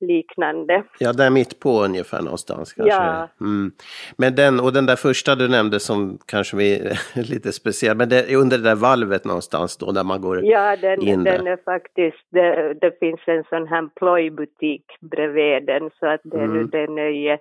liknande. 0.00 0.82
Ja, 0.98 1.12
där 1.12 1.30
mitt 1.30 1.60
på 1.60 1.82
ungefär 1.84 2.22
någonstans 2.22 2.72
kanske. 2.72 2.94
Ja. 2.94 3.28
Mm. 3.40 3.72
Men 4.18 4.34
den, 4.34 4.60
och 4.60 4.72
den 4.72 4.86
där 4.86 4.96
första 4.96 5.34
du 5.34 5.48
nämnde 5.48 5.80
som 5.80 6.18
kanske 6.26 6.56
är 6.62 6.98
lite 7.30 7.52
speciell, 7.52 7.96
men 7.96 8.08
det 8.08 8.32
är 8.32 8.36
under 8.36 8.58
det 8.58 8.64
där 8.64 8.74
valvet 8.74 9.24
någonstans 9.24 9.76
då 9.76 9.92
där 9.92 10.04
man 10.04 10.20
går 10.20 10.44
Ja, 10.44 10.76
den, 10.76 11.02
in 11.02 11.24
den 11.24 11.44
där. 11.44 11.52
är 11.52 11.56
faktiskt, 11.64 12.26
det, 12.30 12.74
det 12.74 12.98
finns 13.00 13.20
en 13.26 13.44
sån 13.44 13.66
här 13.68 13.88
plojbutik 13.96 14.84
bredvid 15.00 15.66
den 15.66 15.90
så 16.00 16.06
att 16.06 16.20
det 16.24 16.36
är 16.36 16.46
nu 16.46 16.58
Mm. 16.58 16.70
det 16.70 16.86
nöje 16.90 17.38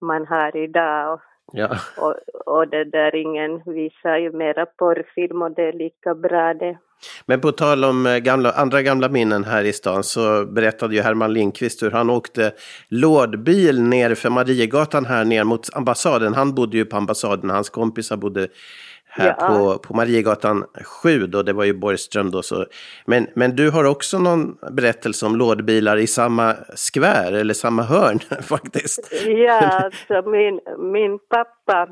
man 0.00 0.26
har 0.26 0.56
idag 0.56 1.12
och, 1.14 1.20
Ja. 1.52 1.78
och, 1.96 2.14
och 2.46 2.68
det 2.68 2.84
där 2.84 3.14
ingen 3.14 3.62
visar 3.66 4.16
ju 4.16 4.32
mera 4.32 4.66
porrfilm 4.66 5.42
och 5.42 5.50
det 5.50 5.62
är 5.62 5.72
lika 5.72 6.14
bra 6.14 6.54
det. 6.54 6.78
Men 7.26 7.40
på 7.40 7.52
tal 7.52 7.84
om 7.84 8.06
eh, 8.06 8.16
gamla, 8.16 8.52
andra 8.52 8.82
gamla 8.82 9.08
minnen 9.08 9.44
här 9.44 9.64
i 9.64 9.72
stan 9.72 10.04
så 10.04 10.46
berättade 10.46 10.94
ju 10.94 11.00
Herman 11.00 11.32
Lindqvist 11.32 11.82
hur 11.82 11.90
han 11.90 12.10
åkte 12.10 12.52
lådbil 12.88 13.82
ner 13.82 14.14
för 14.14 14.30
Mariegatan 14.30 15.04
här 15.04 15.24
ner 15.24 15.44
mot 15.44 15.76
ambassaden. 15.76 16.34
Han 16.34 16.54
bodde 16.54 16.76
ju 16.76 16.84
på 16.84 16.96
ambassaden, 16.96 17.50
hans 17.50 17.70
kompisar 17.70 18.16
bodde 18.16 18.48
här 19.14 19.36
Ja. 19.38 19.46
på, 19.46 19.78
på 19.78 19.94
Mariegatan 19.94 20.64
7 21.02 21.26
då, 21.26 21.42
det 21.42 21.52
var 21.52 21.64
ju 21.64 21.74
Borgström 21.74 22.30
då. 22.30 22.42
Så. 22.42 22.66
Men, 23.06 23.26
men 23.34 23.56
du 23.56 23.70
har 23.70 23.84
också 23.84 24.18
någon 24.18 24.56
berättelse 24.70 25.26
om 25.26 25.36
lådbilar 25.36 25.96
i 25.96 26.06
samma 26.06 26.54
skvär 26.74 27.32
eller 27.32 27.54
samma 27.54 27.82
hörn 27.82 28.18
faktiskt. 28.42 29.12
Ja, 29.26 29.60
alltså 29.60 30.30
min, 30.30 30.60
min 30.78 31.18
pappa 31.18 31.88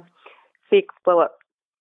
fick 0.71 0.87
på, 1.05 1.29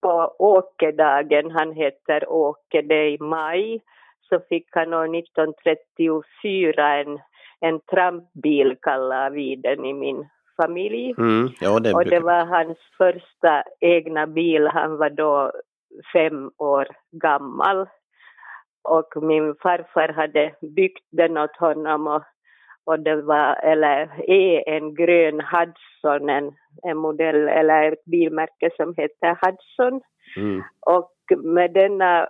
på 0.02 0.36
Åkedagen, 0.40 1.52
han 1.52 1.72
heter 1.72 2.30
Åke, 2.30 2.82
det 2.82 2.96
är 2.96 3.10
i 3.10 3.18
maj, 3.20 3.82
så 4.30 4.40
fick 4.50 4.68
han 4.72 4.94
år 4.94 5.18
1934 5.18 6.98
en, 6.98 7.20
en 7.60 7.80
trampbil 7.80 8.76
kallar 8.82 9.30
vi 9.30 9.56
den 9.56 9.86
i 9.86 9.94
min 9.94 10.26
familj. 10.62 11.14
Mm, 11.18 11.50
ja, 11.62 11.80
det 11.80 11.94
Och 11.94 12.06
det 12.06 12.20
var 12.20 12.46
hans 12.46 12.78
första 12.98 13.64
egna 13.80 14.28
bil, 14.28 14.68
han 14.68 14.98
var 14.98 15.10
då 15.10 15.52
fem 16.14 16.52
år 16.58 16.88
gammal. 17.12 17.88
Och 18.84 19.24
min 19.24 19.56
farfar 19.62 20.14
hade 20.14 20.54
byggt 20.76 21.06
den 21.12 21.38
åt 21.38 21.58
honom 21.58 22.08
och, 22.08 22.24
och 22.86 23.00
det 23.00 23.22
var, 23.22 23.56
eller 23.64 24.10
är 24.30 24.70
en 24.70 24.96
grön 24.96 25.42
Hudson, 25.42 26.30
en, 26.30 26.52
en 26.84 26.98
modell 26.98 27.48
eller 27.48 27.92
ett 27.92 28.06
bilmärke 28.06 28.70
som 28.78 28.94
heter 28.98 29.38
Hudson. 29.42 30.02
Mm. 30.38 30.64
Och 30.86 31.14
med 31.38 31.74
denna 31.74 32.28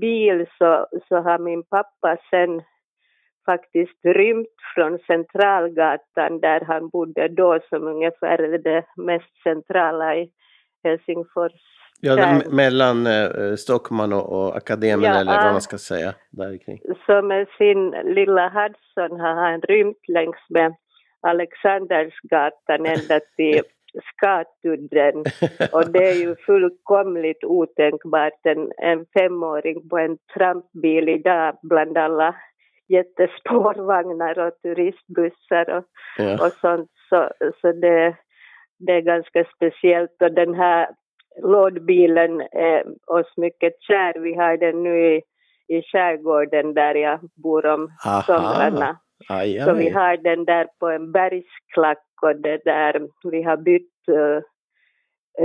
bil 0.00 0.46
så, 0.58 0.86
så 1.08 1.16
har 1.16 1.38
min 1.38 1.62
pappa 1.62 2.16
sen 2.30 2.62
faktiskt 3.44 4.04
rymt 4.04 4.56
från 4.74 4.98
Centralgatan 4.98 6.40
där 6.40 6.60
han 6.60 6.88
bodde 6.88 7.28
då 7.28 7.58
som 7.68 7.86
ungefär 7.86 8.38
är 8.38 8.58
det 8.58 8.84
mest 8.96 9.42
centrala 9.42 10.16
i 10.16 10.30
Helsingfors. 10.84 11.52
Ja, 12.00 12.16
Där. 12.16 12.50
mellan 12.50 13.06
eh, 13.06 13.54
Stockman 13.56 14.12
och, 14.12 14.32
och 14.32 14.56
Akademin 14.56 15.04
Ja, 15.04 15.20
eller 15.20 15.44
vad 15.44 15.52
man 15.52 15.60
ska 15.60 15.78
säga. 15.78 16.14
Där 16.30 16.58
kring. 16.58 16.80
Så 17.06 17.22
med 17.22 17.46
sin 17.58 17.90
lilla 17.90 18.48
Hudson 18.48 19.20
har 19.20 19.34
han 19.34 19.60
rymt 19.60 20.08
längs 20.08 20.36
med 20.48 20.74
Alexandersgatan 21.20 22.86
ända 22.86 23.20
till 23.36 23.62
Skatudden. 24.12 25.24
Och 25.72 25.90
det 25.92 26.10
är 26.10 26.14
ju 26.14 26.36
fullkomligt 26.46 27.44
otänkbart 27.44 28.40
en, 28.42 28.72
en 28.76 29.06
femåring 29.18 29.88
på 29.88 29.98
en 29.98 30.18
trampbil 30.34 31.08
idag 31.08 31.58
bland 31.62 31.98
alla 31.98 32.34
jättespårvagnar 32.88 34.38
och 34.38 34.52
turistbussar 34.62 35.70
och, 35.70 35.84
Ja. 36.18 36.46
och 36.46 36.52
sånt. 36.52 36.90
Så, 37.08 37.30
så 37.60 37.72
det, 37.72 38.16
det 38.78 38.92
är 38.92 39.00
ganska 39.00 39.44
speciellt 39.56 40.22
och 40.22 40.32
den 40.32 40.54
här 40.54 40.88
lådbilen 41.42 42.40
är 42.40 42.84
oss 43.06 43.36
mycket 43.36 43.72
kär. 43.82 44.18
Vi 44.18 44.34
har 44.34 44.56
den 44.56 44.82
nu 44.82 45.14
i, 45.14 45.22
i 45.68 45.82
skärgården 45.82 46.74
där 46.74 46.94
jag 46.94 47.20
bor 47.42 47.66
om 47.66 47.88
Aha. 48.06 48.22
somrarna. 48.22 48.96
Aj, 49.28 49.60
Så 49.60 49.72
vi 49.72 49.88
har 49.90 50.16
den 50.16 50.44
där 50.44 50.66
på 50.80 50.88
en 50.88 51.12
bergsklack 51.12 52.04
och 52.22 52.36
det 52.36 52.64
där, 52.64 53.08
vi 53.30 53.42
har 53.42 53.56
bytt 53.56 54.08
eh, 54.08 54.42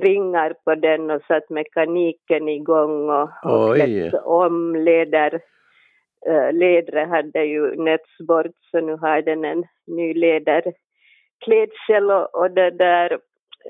ringar 0.01 0.53
på 0.65 0.75
den 0.75 1.11
och 1.11 1.21
satt 1.27 1.49
mekaniken 1.49 2.49
igång 2.49 3.09
och, 3.09 3.29
och 3.43 3.75
klätt 3.75 4.13
om 4.13 4.75
leder. 4.75 5.41
Uh, 6.27 6.53
ledret 6.53 7.09
hade 7.09 7.43
ju 7.43 7.75
nötts 7.75 8.17
bort 8.27 8.55
så 8.71 8.79
nu 8.79 8.95
har 8.95 9.21
den 9.21 9.45
en 9.45 9.63
ny 9.87 10.13
läderklädsel 10.13 12.11
och, 12.11 12.35
och 12.35 12.51
det 12.51 12.69
där 12.71 13.19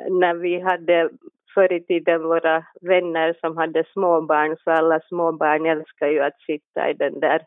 när 0.10 0.34
vi 0.34 0.60
hade 0.60 1.10
förr 1.53 1.74
i 1.74 1.84
tiden 1.84 2.24
våra 2.24 2.65
vänner 2.82 3.36
som 3.41 3.58
hade 3.58 3.84
småbarn 3.94 4.58
så 4.63 4.72
alla 4.72 5.00
småbarn 5.00 5.65
älskar 5.65 6.08
ju 6.08 6.20
att 6.20 6.41
sitta 6.41 6.89
i 6.89 6.94
den 6.94 7.20
där 7.20 7.41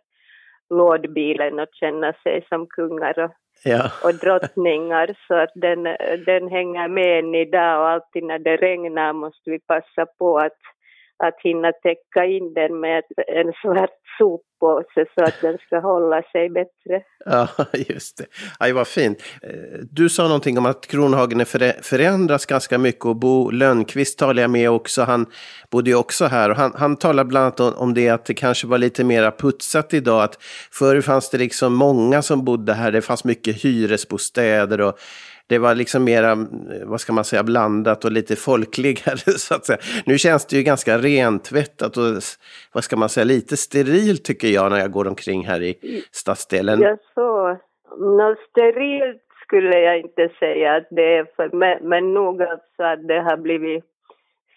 lådbilen 0.71 1.59
och 1.59 1.69
känna 1.73 2.13
sig 2.13 2.47
som 2.49 2.67
kungar 2.67 3.19
och, 3.19 3.31
Ja. 3.65 3.91
och 4.05 4.15
drottningar 4.15 5.17
så 5.27 5.35
att 5.35 5.51
den, 5.55 5.83
den 6.27 6.49
hänger 6.49 6.89
med 6.89 7.19
än 7.19 7.35
idag 7.35 7.81
och 7.81 7.89
alltid 7.89 8.25
när 8.25 8.39
det 8.39 8.57
regnar 8.57 9.13
måste 9.13 9.51
vi 9.51 9.59
passa 9.61 10.07
på 10.19 10.39
att, 10.39 10.59
att 11.26 11.41
hinna 11.43 11.73
täcka 11.73 12.25
in 12.25 12.55
den 12.55 12.81
med 12.81 13.02
en 13.26 13.52
svart 13.62 13.91
soppåse 14.19 15.07
så 15.14 15.25
att 15.25 15.41
den 15.41 15.59
ska 15.59 15.79
hålla 15.79 16.23
sig 16.23 16.50
bättre. 16.50 17.02
ja, 17.25 17.49
just 17.88 18.19
det. 18.19 18.25
Aj, 18.59 18.73
vad 18.73 18.88
fint. 18.88 19.23
Eh, 19.43 19.50
du 19.91 20.09
sa 20.09 20.23
någonting 20.23 20.59
om 20.59 20.67
att 20.67 20.87
Kronhagen 20.87 21.47
förändras 21.83 22.47
ganska 22.47 22.79
mycket 22.79 23.05
och 23.05 23.17
Bo 23.17 23.50
Lönnqvist 23.50 24.19
talade 24.19 24.41
jag 24.41 24.50
med 24.50 24.71
också. 24.71 25.02
Han 25.02 25.26
bodde 25.71 25.91
ju 25.91 25.97
också 25.97 26.25
här 26.25 26.50
och 26.50 26.57
han, 26.57 26.73
han 26.75 26.97
talade 26.97 27.29
bland 27.29 27.45
annat 27.45 27.61
om, 27.61 27.75
om 27.75 27.95
det 27.95 28.09
att 28.09 28.25
det 28.25 28.35
kanske 28.35 28.67
var 28.67 28.79
lite 28.79 29.05
mera 29.05 29.31
putsat 29.31 29.95
idag. 29.95 30.23
Att 30.23 30.43
förr 30.73 31.00
fanns 31.00 31.31
det 31.31 31.38
liksom 31.38 31.75
många 31.75 32.23
som 32.23 32.45
bodde 32.45 32.73
här. 32.73 32.93
Det 32.93 33.02
fanns 33.02 33.25
mycket 33.25 33.64
hyresbostäder 33.64 34.81
och 34.81 34.99
det 35.47 35.59
var 35.59 35.75
liksom 35.75 36.05
mera, 36.05 36.33
eh, 36.33 36.85
vad 36.85 37.01
ska 37.01 37.13
man 37.13 37.25
säga, 37.25 37.43
blandat 37.43 38.05
och 38.05 38.13
lite 38.13 38.37
folkligare 38.37 39.17
så 39.39 39.55
att 39.55 39.67
säga. 39.67 39.79
Nu 40.07 40.19
känns 40.19 40.47
det 40.47 40.57
ju 40.57 40.63
ganska 40.63 40.99
rentvättat 40.99 41.97
och 41.97 42.05
vad 42.73 42.85
ska 42.85 42.97
man 42.97 43.09
säga, 43.09 43.25
lite 43.25 43.57
sterilt 43.57 44.25
tycker 44.25 44.49
jag 44.49 44.71
när 44.71 44.79
jag 44.79 44.91
går 44.91 45.09
omkring 45.09 45.47
här 45.47 45.63
i 45.63 45.75
stadsdelen. 46.13 46.81
Jag 46.81 46.99
så, 47.15 47.57
något 47.99 48.39
sterilt 48.51 49.23
skulle 49.45 49.79
jag 49.79 49.99
inte 49.99 50.29
säga 50.39 50.75
att 50.75 50.87
det 50.91 51.17
är, 51.17 51.27
för, 51.37 51.51
men, 51.57 51.89
men 51.89 52.15
nog 52.15 52.43
alltså 52.43 52.83
att 52.83 53.09
det 53.09 53.21
har 53.21 53.37
blivit 53.37 53.85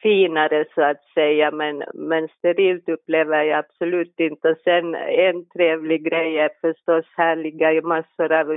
finare 0.02 0.66
så 0.76 0.82
att 0.82 1.04
säga, 1.14 1.52
men, 1.52 1.84
men 1.94 2.28
sterilt 2.28 2.90
upplever 2.90 3.44
jag 3.44 3.60
absolut 3.60 4.20
inte. 4.20 4.50
Och 4.50 4.58
sen 4.64 4.96
en 4.96 5.46
trevlig 5.46 6.04
grej 6.10 6.40
är 6.40 6.50
förstås, 6.62 7.06
här 7.18 7.36
ligger 7.36 7.72
ju 7.72 7.82
massor 7.82 8.32
av 8.32 8.52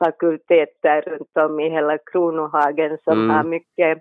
universitetsfakulteter 0.00 1.02
runt 1.02 1.36
om 1.36 1.60
i 1.60 1.70
hela 1.70 1.98
Kronohagen 1.98 2.98
som 3.04 3.12
Mm. 3.18 3.30
har 3.30 3.44
mycket 3.44 3.98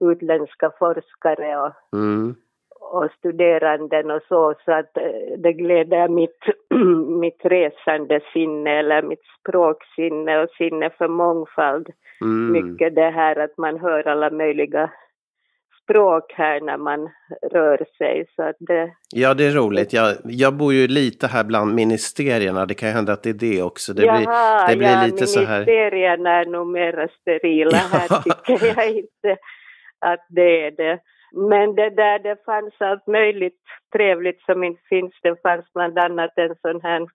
utländska 0.00 0.70
forskare 0.78 1.56
och, 1.56 1.72
Mm. 1.98 2.34
och 2.80 3.10
studeranden 3.18 4.10
och 4.10 4.22
så, 4.28 4.54
så 4.64 4.72
att 4.72 4.96
eh, 4.96 5.38
det 5.38 5.52
gläder 5.52 6.08
mitt, 6.08 6.38
mitt 7.20 7.40
resande 7.44 8.20
sinne 8.32 8.78
eller 8.78 9.02
mitt 9.02 9.24
språksinne 9.40 10.42
och 10.42 10.50
sinne 10.50 10.90
för 10.90 11.08
mångfald 11.08 11.88
Mm. 12.22 12.52
mycket 12.52 12.94
det 12.94 13.10
här 13.10 13.36
att 13.36 13.58
man 13.58 13.78
hör 13.78 14.08
alla 14.08 14.30
möjliga 14.30 14.90
språk 15.90 16.32
här 16.32 16.60
när 16.60 16.76
man 16.76 17.10
rör 17.52 17.84
sig. 17.98 18.26
Så 18.36 18.52
det, 18.58 18.92
Ja, 19.14 19.34
det 19.34 19.44
är 19.44 19.50
roligt. 19.50 19.92
Jag, 19.92 20.16
jag 20.24 20.54
bor 20.54 20.72
ju 20.72 20.88
lite 20.88 21.26
här 21.26 21.44
bland 21.44 21.74
ministerierna. 21.74 22.66
Det 22.66 22.74
kan 22.74 22.88
ju 22.88 22.94
hända 22.94 23.12
att 23.12 23.22
det 23.22 23.30
är 23.30 23.34
det 23.34 23.62
också. 23.62 23.92
Det 23.92 24.02
blir, 24.02 24.22
Jaha, 24.24 24.68
det 24.68 24.76
blir 24.76 24.88
ja, 24.88 25.04
lite 25.04 25.26
så 25.26 25.40
här... 25.40 25.58
ministerierna 25.58 26.30
är 26.30 26.44
nog 26.44 26.66
mera 26.66 27.08
sterila 27.08 27.76
här 27.76 28.22
tycker 28.22 28.66
jag 28.66 28.90
inte 28.96 29.36
att 29.98 30.26
det 30.28 30.66
är 30.66 30.70
det. 30.70 30.98
Men 31.32 31.74
det 31.74 31.90
där, 31.90 32.18
det 32.18 32.44
fanns 32.44 32.74
allt 32.78 33.06
möjligt 33.06 33.62
trevligt 33.92 34.42
som 34.42 34.64
inte 34.64 34.82
finns. 34.88 35.12
Det 35.22 35.42
fanns 35.42 35.72
bland 35.74 35.98
annat 35.98 36.32
en 36.36 36.54
sån 36.62 36.80
här 36.82 37.06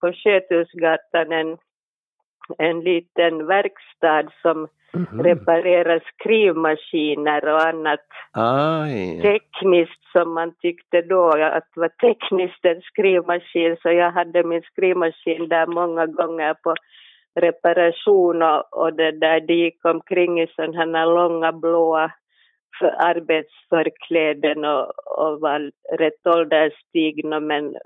på 0.00 0.12
Sköthusgatan 0.12 1.32
en, 1.32 1.56
en 2.58 2.80
liten 2.80 3.46
verkstad 3.46 4.28
som 4.42 4.68
Mhm. 4.94 5.22
reparerar 5.24 6.02
skrivmaskiner 6.14 7.44
och 7.44 7.66
annat 7.66 8.06
Aj. 8.32 9.22
tekniskt 9.22 10.04
som 10.12 10.34
man 10.34 10.54
tyckte 10.60 11.02
då 11.02 11.28
att 11.28 11.68
var 11.74 11.88
tekniskt 11.88 12.64
en 12.64 12.82
skrivmaskin 12.82 13.76
så 13.82 13.88
jag 13.92 14.10
hade 14.10 14.44
min 14.44 14.62
skrivmaskin 14.62 15.48
där 15.48 15.66
många 15.66 16.06
gånger 16.06 16.54
på 16.54 16.74
reparation 17.40 18.42
och, 18.42 18.78
och 18.78 18.92
det 18.92 19.10
där 19.12 19.40
de 19.40 19.54
gick 19.54 19.84
omkring 19.84 20.40
i 20.40 20.46
sådana 20.46 20.98
här 20.98 21.06
långa 21.06 21.52
blåa 21.52 22.12
för 22.78 22.94
arbetsförkläden 22.98 24.64
och, 24.64 24.86
och 25.18 25.40
var 25.40 25.70
rätt 25.98 26.26
ålderstigna 26.26 27.40
men 27.40 27.76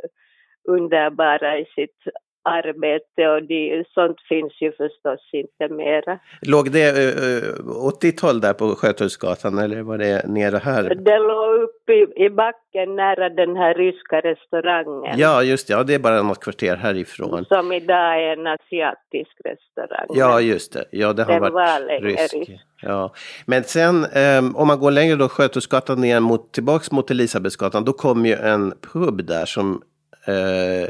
underbara 0.68 1.58
i 1.58 1.64
sitt 1.64 2.00
arbete 2.46 3.28
och 3.28 3.42
de, 3.42 3.84
sånt 3.94 4.20
finns 4.28 4.52
ju 4.62 4.72
förstås 4.72 5.30
inte 5.32 5.74
mera. 5.74 6.18
Låg 6.42 6.72
det 6.72 6.88
uh, 6.92 7.86
åt 7.86 8.00
ditt 8.00 8.20
håll 8.20 8.40
där 8.40 8.52
på 8.52 8.74
Sjötullsgatan 8.74 9.58
eller 9.58 9.82
var 9.82 9.98
det 9.98 10.28
nere 10.28 10.56
här? 10.56 10.82
Det 10.94 11.18
låg 11.18 11.62
uppe 11.62 11.92
i, 11.92 12.24
i 12.26 12.30
backen 12.30 12.96
nära 12.96 13.28
den 13.28 13.56
här 13.56 13.74
ryska 13.74 14.20
restaurangen. 14.20 15.18
Ja, 15.18 15.42
just 15.42 15.68
det. 15.68 15.74
Ja, 15.74 15.82
det 15.82 15.94
är 15.94 15.98
bara 15.98 16.22
något 16.22 16.40
kvarter 16.40 16.76
härifrån. 16.76 17.44
Som 17.44 17.72
idag 17.72 18.22
är 18.22 18.32
en 18.36 18.46
asiatisk 18.46 19.34
restaurang. 19.44 20.06
Ja, 20.08 20.40
just 20.40 20.72
det. 20.72 20.84
Ja, 20.90 21.12
det 21.12 21.24
har 21.24 21.32
Den 21.32 21.42
varit 21.42 21.52
var 21.52 22.00
rysk. 22.00 22.34
rysk. 22.34 22.60
Ja. 22.82 23.14
Men 23.46 23.64
sen 23.64 24.06
um, 24.38 24.56
om 24.56 24.68
man 24.68 24.78
går 24.80 24.90
längre 24.90 25.16
då 25.16 25.28
Sjötullsgatan 25.28 26.00
ner 26.00 26.20
mot, 26.20 26.52
tillbaks 26.52 26.92
mot 26.92 27.10
Elisabetsgatan, 27.10 27.84
då 27.84 27.92
kommer 27.92 28.28
ju 28.28 28.34
en 28.34 28.72
pub 28.92 29.26
där 29.26 29.44
som 29.44 29.82
eh, 30.26 30.88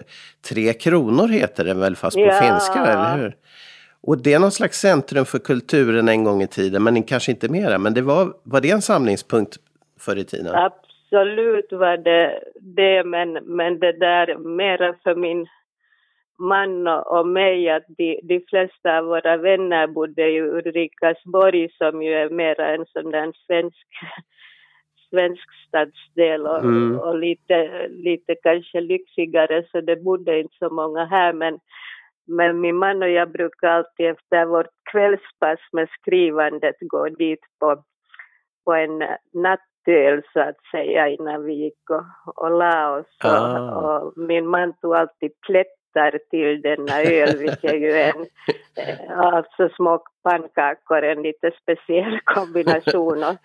Tre 0.49 0.73
Kronor 0.73 1.28
heter 1.28 1.64
den 1.64 1.81
väl 1.81 1.97
fast 1.97 2.16
på 2.16 2.21
Ja. 2.21 2.40
finska, 2.40 2.87
eller 2.87 3.16
hur? 3.23 3.37
Och 4.00 4.23
det 4.23 4.33
är 4.33 4.38
någon 4.38 4.52
slags 4.52 4.81
centrum 4.81 5.25
för 5.25 5.38
kulturen 5.38 6.09
en 6.09 6.25
gång 6.25 6.43
i 6.43 6.47
tiden, 6.47 6.83
men 6.83 7.02
kanske 7.02 7.31
inte 7.33 7.49
mera. 7.49 7.78
Men 7.78 7.95
det 7.95 8.02
var, 8.02 8.33
var 8.43 8.61
det 8.61 8.71
en 8.71 8.83
samlingspunkt 8.83 9.57
förr 10.00 10.16
i 10.16 10.25
tiden? 10.25 10.55
Absolut 10.55 11.73
var 11.73 11.97
det 11.97 12.40
det, 12.61 13.05
men, 13.05 13.33
men 13.33 13.78
det 13.78 13.93
där 13.93 14.38
mera 14.38 14.95
för 15.02 15.14
min 15.14 15.47
man 16.38 16.87
och, 16.87 17.26
mig 17.26 17.71
att 17.71 17.85
de, 17.88 18.21
de 18.23 18.45
flesta 18.50 18.99
av 18.99 19.05
våra 19.05 19.37
vänner 19.37 19.87
bodde 19.87 20.23
i 20.23 20.40
Ulrikasborg 20.40 21.69
som 21.78 22.02
ju 22.02 22.12
är 22.14 22.31
mera 22.31 22.75
en 22.75 22.87
sån 22.87 23.11
där 23.11 23.33
svensk, 23.47 23.87
svensk 25.16 25.49
stadsdel 25.68 26.46
och, 26.46 26.58
Mm. 26.58 26.99
och 26.99 27.18
lite, 27.18 27.88
lite 27.88 28.35
kanske 28.42 28.80
lyxigare 28.80 29.64
så 29.73 29.80
det 29.80 29.96
bodde 29.96 30.40
inte 30.40 30.54
så 30.58 30.70
många 30.70 31.04
här 31.04 31.32
men 31.32 31.58
men 32.28 32.61
min 32.61 32.76
man 32.76 33.02
och 33.02 33.11
jag 33.11 33.32
brukar 33.32 33.68
alltid 33.68 34.06
efter 34.06 34.44
vårt 34.44 34.70
kvällspass 34.92 35.58
med 35.73 35.88
skrivandet 36.00 36.76
gå 36.80 37.08
dit 37.08 37.40
på, 37.61 37.82
på 38.64 38.73
en 38.75 38.99
nattöl 39.32 40.23
så 40.32 40.40
att 40.40 40.56
säga 40.70 41.08
innan 41.08 41.44
vi 41.44 41.54
gick 41.54 41.90
och, 41.90 42.04
och 42.44 42.50
la 42.58 42.99
oss. 42.99 43.16
Ah. 43.25 43.58
Och, 43.61 44.06
och 44.06 44.18
min 44.18 44.46
man 44.46 44.73
tog 44.80 44.94
alltid 44.94 45.30
plättar 45.97 46.19
till 46.31 46.62
denna 46.62 47.03
öl 47.03 47.37
vilket 47.38 47.75
ju 47.75 47.91
är 47.93 48.12
en, 48.15 48.26
eh, 48.76 49.19
alltså 49.19 49.69
små 49.69 50.03
pannkakor, 50.23 51.03
en 51.05 51.23
lite 51.23 51.50
speciell 51.62 52.19
kombination. 52.25 53.25
Och 53.25 53.37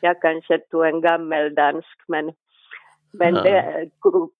jag 0.00 0.20
kanske 0.20 0.58
tog 0.58 0.86
en 0.86 1.00
gammeldansk 1.00 1.98
men 2.08 2.32
men 3.12 3.34
Ja. 3.34 3.42
det, 3.42 3.90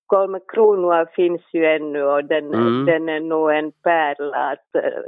Kolme 0.07 0.41
Kronua 0.53 1.07
finns 1.07 1.41
ju 1.53 1.67
ännu 1.67 2.03
och 2.03 2.25
den, 2.25 2.55
Mm. 2.55 2.85
den 2.87 3.09
är 3.09 3.21
nog 3.21 3.51
en 3.53 3.73
pärla 3.73 4.37
att 4.37 4.85
eh, 4.85 5.01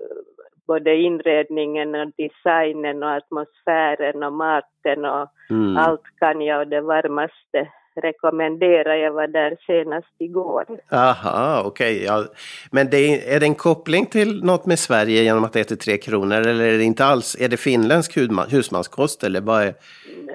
både 0.66 0.94
inredningen 0.96 1.94
och 1.94 2.10
designen 2.18 3.02
och 3.02 3.10
atmosfären 3.10 4.22
och 4.22 4.32
maten 4.32 5.04
och 5.04 5.28
Mm. 5.50 5.76
allt 5.76 6.02
kan 6.18 6.40
jag 6.40 6.60
och 6.60 6.66
det 6.68 6.80
varmaste 6.80 7.68
rekommendera. 8.00 8.96
Jag 8.96 9.12
var 9.12 9.26
där 9.26 9.56
senast 9.66 10.14
igår. 10.18 10.64
Aha, 10.92 11.62
okej. 11.66 12.04
Ja. 12.04 12.24
Men 12.72 12.90
det 12.90 12.96
är, 12.98 13.36
är 13.36 13.40
det 13.40 13.46
en 13.46 13.54
koppling 13.54 14.06
till 14.06 14.44
något 14.44 14.66
med 14.66 14.78
Sverige 14.78 15.22
genom 15.22 15.44
att 15.44 15.52
det 15.52 15.58
heter 15.58 15.76
Tre 15.76 15.96
Kronor? 15.96 16.36
Eller 16.36 16.64
är 16.64 16.78
det 16.78 16.84
inte 16.84 17.04
alls, 17.04 17.36
är 17.40 17.48
det 17.48 17.56
finländsk 17.56 18.16
husma- 18.16 18.50
husmanskost 18.50 19.24
eller 19.24 19.40
vad 19.40 19.62
är? 19.62 19.74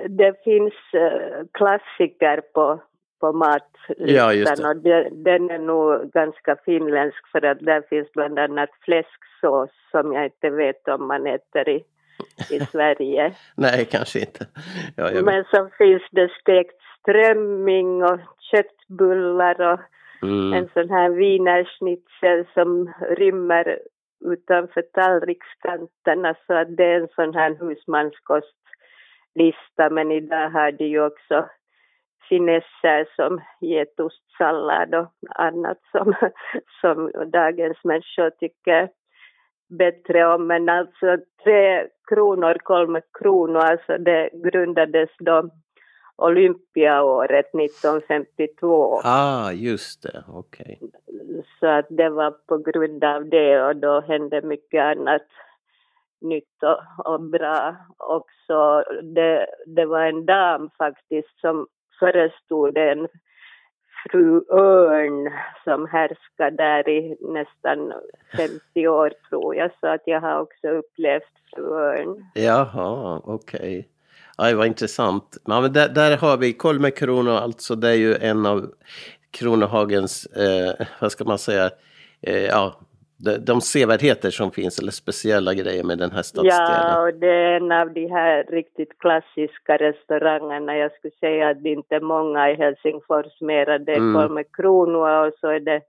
Det 0.09 0.43
finns 0.43 0.73
eh, 0.93 1.45
klassiker 1.53 2.41
på, 2.53 2.81
på 3.21 3.55
Ja, 3.97 4.33
just 4.33 4.49
matlistan 4.49 4.81
det. 4.81 5.05
och 5.05 5.11
den 5.17 5.49
är 5.49 5.59
nog 5.59 6.11
ganska 6.11 6.55
finländsk 6.65 7.27
för 7.31 7.45
att 7.45 7.59
där 7.59 7.81
finns 7.89 8.11
bland 8.11 8.39
annat 8.39 8.69
fläsksås 8.81 9.69
som 9.91 10.13
jag 10.13 10.25
inte 10.25 10.49
vet 10.49 10.87
om 10.87 11.07
man 11.07 11.27
äter 11.27 11.69
i, 11.69 11.83
i 12.51 12.59
Sverige. 12.71 13.33
Nej, 13.55 13.85
kanske 13.91 14.19
inte. 14.19 14.45
Ja. 14.95 15.09
Men 15.23 15.43
så 15.51 15.69
finns 15.77 16.03
det 16.11 16.29
stekt 16.41 16.81
strömming 17.05 18.03
och 18.03 18.19
köttbullar 18.51 19.73
och 19.73 19.79
Mm. 20.21 20.53
en 20.53 20.69
sån 20.73 20.89
här 20.89 21.09
wienerschnitzel 21.09 22.45
som 22.53 22.93
rymmer 23.09 23.79
utanför 24.25 24.81
tallrikskanterna 24.81 26.35
så 26.47 26.53
att 26.53 26.77
det 26.77 26.85
är 26.85 27.01
en 27.01 27.07
sån 27.15 27.33
här 27.33 27.55
husmanskostlista 27.59 29.89
men 29.91 30.11
idag 30.11 30.49
har 30.49 30.71
de 30.71 30.85
ju 30.85 31.05
också 31.05 31.49
finesser 32.29 33.07
som 33.15 33.41
getostsallad 33.61 34.95
och 34.95 35.07
annat 35.35 35.79
som, 35.91 36.13
som 36.81 37.11
dagens 37.31 37.83
människor 37.83 38.29
tycker 38.29 38.89
bättre 39.69 40.25
om. 40.35 40.47
Men 40.47 40.69
alltså 40.69 41.17
tre 41.43 41.87
kronor, 42.09 42.57
kolme 42.63 43.01
kronor, 43.19 43.59
alltså 43.59 43.97
det 43.97 44.29
grundades 44.33 45.09
då 45.19 45.49
olympiaåret 46.15 47.55
1952. 47.55 49.01
Ah, 49.03 49.51
just 49.51 50.03
det. 50.03 50.23
Okej. 50.27 50.79
Så 51.59 51.67
att 51.67 51.85
det 51.89 52.09
var 52.09 52.31
på 52.31 52.57
grund 52.57 53.03
av 53.03 53.29
det 53.29 53.63
och 53.63 53.75
då 53.75 54.01
hände 54.01 54.41
mycket 54.41 54.81
annat 54.81 55.27
nytt 56.21 56.63
och, 56.63 57.13
och 57.13 57.21
bra 57.21 57.75
också. 57.97 58.83
Det, 59.03 59.47
det 59.65 59.85
var 59.85 60.01
en 60.01 60.25
dam 60.25 60.69
faktiskt 60.77 61.39
som 61.41 61.67
förestod 61.99 62.77
en 62.77 63.07
fru 64.11 64.43
Örn 64.49 65.33
som 65.63 65.87
härskade 65.87 66.57
där 66.57 66.89
i 66.89 67.17
nästan 67.21 67.93
50 68.37 68.87
år 68.87 69.11
tror 69.29 69.55
jag. 69.55 69.71
Så 69.79 69.87
att 69.87 70.01
jag 70.05 70.21
har 70.21 70.41
också 70.41 70.67
upplevt 70.67 71.33
fru 71.55 71.63
Örn. 71.63 72.25
Jaha, 72.33 73.21
okej. 73.23 73.89
Aj, 74.37 74.53
vad 74.53 74.67
intressant. 74.67 75.37
Ja, 75.45 75.61
men 75.61 75.73
där, 75.73 75.89
där 75.89 76.17
har 76.17 76.37
vi 76.37 76.53
Kolme 76.53 76.91
Kronor, 76.91 77.31
alltså 77.33 77.75
det 77.75 77.89
är 77.89 77.93
ju 77.93 78.15
en 78.15 78.45
av 78.45 78.71
Kronohagens, 79.31 80.25
eh, 80.25 80.87
vad 81.01 81.11
ska 81.11 81.23
man 81.23 81.37
säga, 81.37 81.69
eh, 82.21 82.45
ja, 82.45 82.73
de, 83.17 83.37
de 83.37 83.61
sevärdheter 83.61 84.31
som 84.31 84.51
finns, 84.51 84.79
eller 84.79 84.91
speciella 84.91 85.53
grejer 85.53 85.83
med 85.83 85.97
den 85.97 86.11
här 86.11 86.21
stadsdelen. 86.21 86.91
Ja, 86.91 87.01
och 87.01 87.13
det 87.13 87.27
är 87.27 87.55
en 87.57 87.71
av 87.71 87.93
de 87.93 88.07
här 88.07 88.43
riktigt 88.43 88.99
klassiska 88.99 89.77
restaurangerna. 89.77 90.77
Jag 90.77 90.91
skulle 90.91 91.13
säga 91.19 91.49
att 91.49 91.63
det 91.63 91.69
inte 91.69 91.95
är 91.95 91.99
många 91.99 92.51
i 92.51 92.55
Helsingfors 92.55 93.41
mera. 93.41 93.77
Det 93.79 93.91
är 93.91 93.97
Mm. 93.97 94.13
Kolme 94.21 94.43
Kronua 94.43 95.25
och 95.25 95.33
så 95.41 95.47
är 95.47 95.59
det 95.59 95.81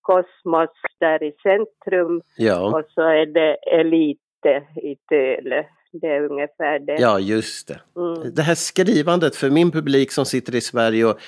Kosmos 0.00 0.70
där 1.00 1.22
i 1.22 1.32
centrum 1.42 2.22
Ja, 2.36 2.78
och 2.78 2.84
så 2.94 3.02
är 3.02 3.26
det 3.26 3.54
Elite 3.54 4.66
i 4.76 4.96
Tölö. 5.08 5.64
Det 5.92 6.06
är 6.06 6.30
ungefär 6.30 6.78
det. 6.78 6.96
ja, 7.00 7.20
just 7.20 7.68
det. 7.68 7.80
Mm. 7.96 8.34
Det 8.34 8.42
här 8.42 8.54
skrivandet 8.54 9.36
för 9.36 9.50
min 9.50 9.70
publik 9.70 10.12
som 10.12 10.24
sitter 10.24 10.54
i 10.54 10.60
Sverige 10.60 11.04
och 11.04 11.18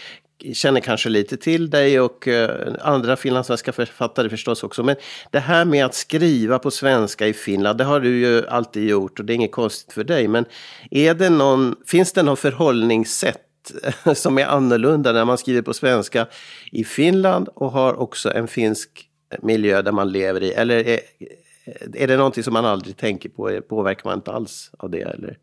känner 0.52 0.80
kanske 0.80 1.08
lite 1.08 1.36
till 1.36 1.70
dig 1.70 2.00
och 2.00 2.28
eh, 2.28 2.74
andra 2.80 3.16
finlandssvenska 3.16 3.72
författare 3.72 4.28
förstås 4.28 4.64
också. 4.64 4.82
Men 4.82 4.96
det 5.30 5.38
här 5.38 5.64
med 5.64 5.84
att 5.84 5.94
skriva 5.94 6.58
på 6.58 6.70
svenska 6.70 7.26
i 7.26 7.32
Finland, 7.32 7.78
det 7.78 7.84
har 7.84 8.00
du 8.00 8.18
ju 8.18 8.46
alltid 8.46 8.88
gjort 8.88 9.18
och 9.18 9.24
det 9.24 9.32
är 9.32 9.34
inget 9.34 9.52
konstigt 9.52 9.92
för 9.92 10.04
dig. 10.04 10.28
Men 10.28 10.44
är 10.90 11.14
det 11.14 11.30
någon, 11.30 11.76
finns 11.86 12.12
det 12.12 12.22
någon 12.22 12.36
förhållningssätt 12.36 13.46
som 14.14 14.38
är 14.38 14.46
annorlunda 14.46 15.12
när 15.12 15.24
man 15.24 15.38
skriver 15.38 15.62
på 15.62 15.74
svenska 15.74 16.26
i 16.72 16.84
Finland 16.84 17.48
och 17.54 17.70
har 17.70 18.00
också 18.00 18.32
en 18.32 18.48
finsk 18.48 19.06
miljö 19.42 19.82
där 19.82 19.92
man 19.92 20.12
lever 20.12 20.42
i? 20.42 20.52
Eller 20.52 20.88
är, 20.88 21.00
är 21.94 22.06
det 22.06 22.16
någonting 22.16 22.42
som 22.42 22.52
man 22.52 22.64
aldrig 22.64 22.96
tänker 22.96 23.28
på? 23.28 23.60
Påverkar 23.68 24.04
man 24.04 24.18
inte 24.18 24.32
alls 24.32 24.70
av 24.78 24.90
det? 24.90 25.00
Eller? 25.00 25.36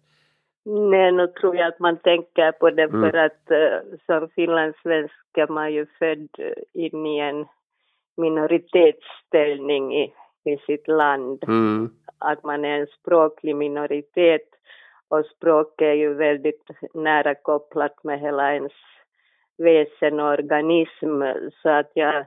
Nej, 0.66 1.12
nu 1.12 1.28
tror 1.28 1.56
jag 1.56 1.68
att 1.68 1.80
man 1.80 1.98
tänker 1.98 2.52
på 2.52 2.70
det 2.70 2.84
Mm. 2.84 3.02
för 3.02 3.18
att 3.18 3.52
uh, 3.52 3.98
som 4.06 4.30
finlandssvensk 4.30 5.13
är 5.38 5.48
man 5.48 5.74
ju 5.74 5.86
född 6.00 6.30
eh, 6.38 6.84
in 6.86 7.06
i 7.06 7.20
en 7.20 7.46
minoritetsställning 8.18 9.96
i, 9.96 10.13
i 10.46 10.58
sitt 10.58 10.88
land. 10.88 11.44
Mm. 11.48 11.90
Att 12.18 12.44
man 12.44 12.66
är 12.66 12.80
en 12.80 12.88
språklig 12.88 13.56
minoritet 13.56 14.50
och 15.08 15.26
språk 15.26 15.82
är 15.82 15.94
ju 15.94 16.13
väldigt 16.13 16.68
nära 16.94 17.36
kopplat 17.36 18.04
med 18.04 18.20
hela 18.20 18.54
ens 18.54 18.74
väsen 19.58 20.20
och 20.20 20.30
organism 20.30 21.22
så 21.62 21.70
att 21.70 21.92
jag 21.94 22.26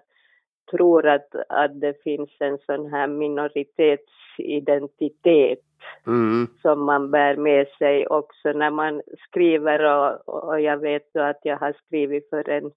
tror 0.70 1.06
att, 1.06 1.35
att 1.48 1.80
det 1.80 2.02
finns 2.02 2.30
en 2.40 2.59
sån 2.59 2.90
här 2.92 3.06
minoritetsidentitet 3.06 5.59
Mm. 6.06 6.46
som 6.62 6.85
man 6.85 7.11
bär 7.11 7.37
med 7.37 7.66
sig 7.78 8.06
också 8.06 8.52
när 8.52 8.70
man 8.70 9.02
skriver 9.28 9.85
och, 9.85 10.28
och 10.44 10.61
jag 10.61 10.76
vet 10.76 11.16
att 11.16 11.38
jag 11.42 11.56
har 11.56 11.72
skrivit 11.87 12.30
för 12.30 12.48
en, 12.48 12.70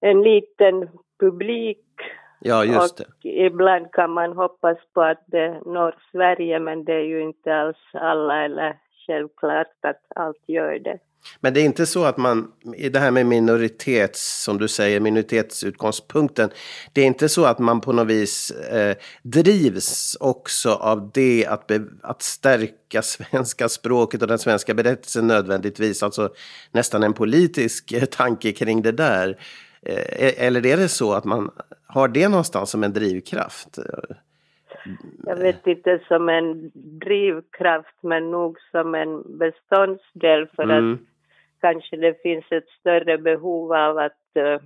en 0.00 0.22
liten 0.22 0.88
publik 1.20 1.84
Ja, 2.40 2.64
just 2.64 2.96
det. 2.96 3.04
och 3.04 3.24
ibland 3.24 3.92
kan 3.92 4.10
man 4.10 4.32
hoppas 4.32 4.78
på 4.94 5.02
att 5.02 5.22
det 5.26 5.60
når 5.66 5.94
Sverige 6.12 6.58
men 6.58 6.84
det 6.84 6.94
är 6.94 7.04
ju 7.04 7.20
inte 7.22 7.54
alls 7.54 7.78
alla 7.92 8.44
eller 8.44 8.76
självklart 9.06 9.76
att 9.80 10.02
allt 10.14 10.48
gör 10.48 10.78
det. 10.78 10.98
Men 11.40 11.54
det 11.54 11.60
är 11.60 11.64
inte 11.64 11.86
så 11.86 12.04
att 12.04 12.16
man, 12.16 12.52
i 12.76 12.88
det 12.88 12.98
här 12.98 13.10
med 13.10 13.26
minoritets, 13.26 14.42
som 14.42 14.58
du 14.58 14.68
säger, 14.68 15.00
minoritetsutgångspunkten, 15.00 16.50
det 16.92 17.00
är 17.00 17.06
inte 17.06 17.28
så 17.28 17.44
att 17.44 17.58
man 17.58 17.80
på 17.80 17.92
något 17.92 18.06
vis 18.06 18.50
eh, 18.50 18.96
drivs 19.22 20.16
också 20.20 20.70
av 20.70 21.10
det 21.14 21.46
att, 21.46 21.66
be, 21.66 21.84
att 22.02 22.22
stärka 22.22 23.02
svenska 23.02 23.68
språket 23.68 24.22
och 24.22 24.28
den 24.28 24.38
svenska 24.38 24.74
berättelsen 24.74 25.26
nödvändigtvis, 25.26 26.02
alltså 26.02 26.30
nästan 26.70 27.02
en 27.02 27.12
politisk 27.12 27.92
eh, 27.92 28.04
tanke 28.04 28.52
kring 28.52 28.82
det 28.82 28.92
där. 28.92 29.38
Eh, 29.82 30.46
eller 30.46 30.66
är 30.66 30.76
det 30.76 30.88
så 30.88 31.12
att 31.12 31.24
man 31.24 31.50
har 31.86 32.08
det 32.08 32.28
någonstans 32.28 32.70
som 32.70 32.84
en 32.84 32.92
drivkraft? 32.92 33.78
Jag 35.26 35.36
vet 35.36 35.66
inte 35.66 36.00
som 36.08 36.28
en 36.28 36.70
drivkraft 36.74 37.96
men 38.00 38.30
nog 38.30 38.56
som 38.70 38.94
en 38.94 39.38
beståndsdel 39.38 40.46
för 40.56 40.62
mm. 40.62 40.92
att 40.92 41.00
kanske 41.62 41.96
det 41.96 42.22
finns 42.22 42.52
ett 42.52 42.68
större 42.68 43.18
behov 43.18 43.72
av 43.72 43.98
att 43.98 44.36
uh, 44.38 44.58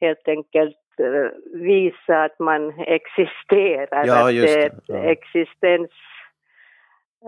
helt 0.00 0.28
enkelt 0.28 0.76
uh, 1.00 1.28
visa 1.54 2.24
att 2.24 2.38
man 2.38 2.78
existerar. 2.78 4.06
Ja. 4.06 4.20
Att 4.20 4.28
det 4.28 4.64
är 4.64 4.72
ja. 4.86 4.96
existens, 4.96 5.90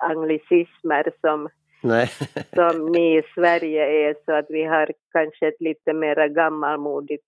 anglicismer 0.00 1.12
som, 1.20 1.48
som 2.54 2.86
ni 2.92 3.18
i 3.18 3.22
Sverige 3.34 4.08
är 4.08 4.16
så 4.24 4.32
att 4.32 4.46
vi 4.48 4.64
har 4.64 4.90
kanske 5.12 5.48
ett 5.48 5.60
lite 5.60 5.92
mer 5.92 6.28
gammalmodigt 6.28 7.24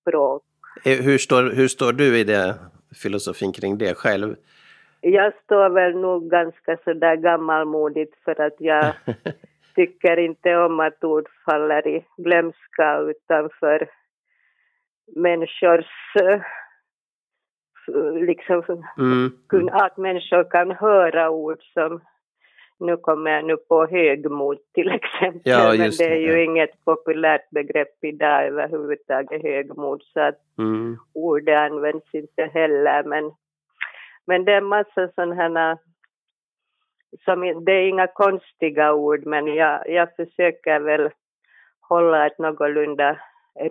språk. 0.00 0.42
Eh, 0.84 0.98
hur 1.04 1.18
står, 1.18 1.42
hur 1.42 1.68
står 1.68 1.92
du 1.92 2.18
i 2.18 2.24
det, 2.24 2.54
filosofin 3.02 3.52
kring 3.52 3.78
det 3.78 3.94
själv? 3.94 4.36
Jag 5.00 5.32
står 5.44 5.70
väl 5.70 5.96
nog 5.96 6.30
ganska 6.30 6.76
sådär 6.84 7.16
gammalmodigt 7.16 8.14
för 8.24 8.40
att 8.40 8.56
jag 8.58 8.92
tycker 9.74 10.16
inte 10.16 10.56
om 10.56 10.80
att 10.80 11.04
ord 11.04 11.28
faller 11.44 11.88
i 11.88 12.04
glömska 12.16 12.98
utanför 12.98 13.88
människors 15.16 15.86
liksom 18.26 18.84
mm. 18.98 19.68
att 19.72 19.96
människor 19.96 20.50
kan 20.50 20.70
höra 20.70 21.30
ord 21.30 21.62
som 21.62 22.00
nu 22.78 22.96
kommer 22.96 23.30
jag 23.30 23.44
nu 23.44 23.56
på 23.56 23.86
högmod 23.86 24.58
till 24.74 24.90
exempel, 24.90 25.40
ja, 25.44 25.74
men 25.78 25.90
det 25.98 26.04
är 26.04 26.20
ju 26.20 26.32
ja. 26.32 26.44
inget 26.44 26.84
populärt 26.84 27.50
begrepp 27.50 28.04
idag 28.04 28.46
överhuvudtaget 28.46 29.42
högmod 29.42 30.02
så 30.02 30.20
att 30.20 30.58
mm. 30.58 30.98
ordet 31.14 31.56
används 31.56 32.14
inte 32.14 32.44
heller 32.44 33.04
men, 33.04 33.32
men 34.26 34.44
det 34.44 34.52
är 34.52 34.60
massa 34.60 35.08
sådana 35.14 35.78
som, 37.24 37.64
det 37.64 37.72
är 37.72 37.88
inga 37.88 38.06
konstiga 38.06 38.92
ord 38.92 39.26
men 39.26 39.46
jag, 39.46 39.88
jag 39.90 40.16
försöker 40.16 40.80
väl 40.80 41.10
hålla 41.80 42.26
ett 42.26 42.38
någorlunda 42.38 43.18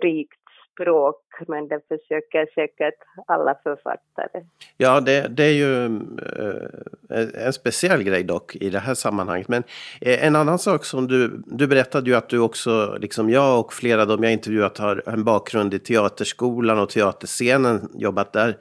rikt 0.00 0.41
språk, 0.74 1.16
men 1.48 1.68
det 1.68 1.80
försöker 1.88 2.46
säkert 2.54 2.94
alla 3.26 3.54
författare. 3.62 4.44
Ja, 4.76 5.00
det, 5.00 5.28
det 5.28 5.44
är 5.44 5.52
ju 5.52 5.84
eh, 7.10 7.46
en 7.46 7.52
speciell 7.52 8.02
grej 8.02 8.24
dock 8.24 8.56
i 8.56 8.70
det 8.70 8.78
här 8.78 8.94
sammanhanget. 8.94 9.48
Men 9.48 9.62
eh, 10.00 10.26
en 10.26 10.36
annan 10.36 10.58
sak 10.58 10.84
som 10.84 11.08
du, 11.08 11.42
du 11.46 11.66
berättade 11.66 12.10
ju 12.10 12.16
att 12.16 12.28
du 12.28 12.38
också, 12.38 12.96
liksom 13.00 13.30
jag 13.30 13.60
och 13.60 13.72
flera 13.72 14.02
av 14.02 14.08
dem 14.08 14.22
jag 14.22 14.32
intervjuat 14.32 14.78
har 14.78 15.02
en 15.06 15.24
bakgrund 15.24 15.74
i 15.74 15.78
teaterskolan 15.78 16.78
och 16.78 16.88
teaterscenen, 16.88 17.88
jobbat 17.94 18.32
där. 18.32 18.56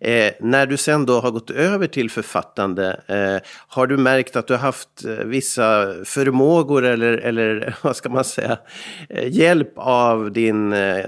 Eh, 0.00 0.32
när 0.40 0.66
du 0.66 0.76
sen 0.76 1.06
då 1.06 1.12
har 1.12 1.30
gått 1.30 1.50
över 1.50 1.86
till 1.86 2.10
författande, 2.10 2.86
eh, 3.08 3.48
har 3.68 3.86
du 3.86 3.96
märkt 3.96 4.36
att 4.36 4.46
du 4.46 4.52
har 4.54 4.60
haft 4.60 5.04
eh, 5.04 5.24
vissa 5.24 5.86
förmågor 6.04 6.84
eller, 6.84 7.18
eller 7.18 7.76
vad 7.82 7.96
ska 7.96 8.08
man 8.08 8.24
säga, 8.24 8.58
eh, 9.08 9.28
hjälp 9.28 9.72
av 9.76 10.32
din 10.32 10.72
eh, 10.72 11.04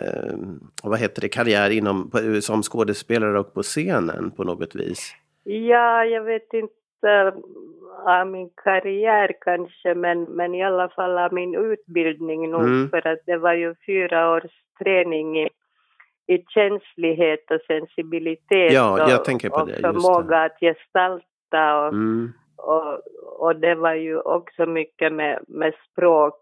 vad 0.83 0.99
heter 0.99 1.21
det, 1.21 1.29
karriär 1.29 1.71
inom, 1.71 2.11
som 2.41 2.63
skådespelare 2.63 3.39
och 3.39 3.55
på 3.55 3.63
scenen 3.63 4.31
på 4.31 4.45
något 4.45 4.75
vis? 4.75 5.15
Ja, 5.45 6.05
jag 6.05 6.25
vet 6.25 6.53
inte 6.53 7.33
av 8.07 8.27
min 8.27 8.51
karriär 8.65 9.33
kanske, 9.41 9.95
men, 9.95 10.23
men 10.23 10.55
i 10.55 10.65
alla 10.65 10.89
fall 10.89 11.19
av 11.19 11.33
min 11.33 11.55
utbildning 11.55 12.51
nog, 12.51 12.63
mm. 12.63 12.91
för 12.91 13.07
att 13.07 13.19
det 13.27 13.37
var 13.37 13.55
ju 13.55 13.75
fyra 13.87 14.31
års 14.31 14.53
träning 14.79 15.39
i 15.39 15.49
i 16.27 16.45
känslighet 16.49 17.51
och 17.51 17.61
sensibilitet 17.67 18.73
ja, 18.73 19.11
jag 19.11 19.25
tänker 19.25 19.49
på 19.49 19.57
och 19.57 19.67
det, 19.67 19.81
förmåga 19.81 20.39
att 20.39 20.61
gestalta. 20.61 21.81
Och, 21.81 21.93
mm. 21.93 22.33
och, 22.57 23.01
och 23.39 23.57
det 23.57 23.75
var 23.75 23.95
ju 23.95 24.21
också 24.21 24.67
mycket 24.67 25.13
med, 25.13 25.45
med 25.49 25.75
språk, 25.91 26.39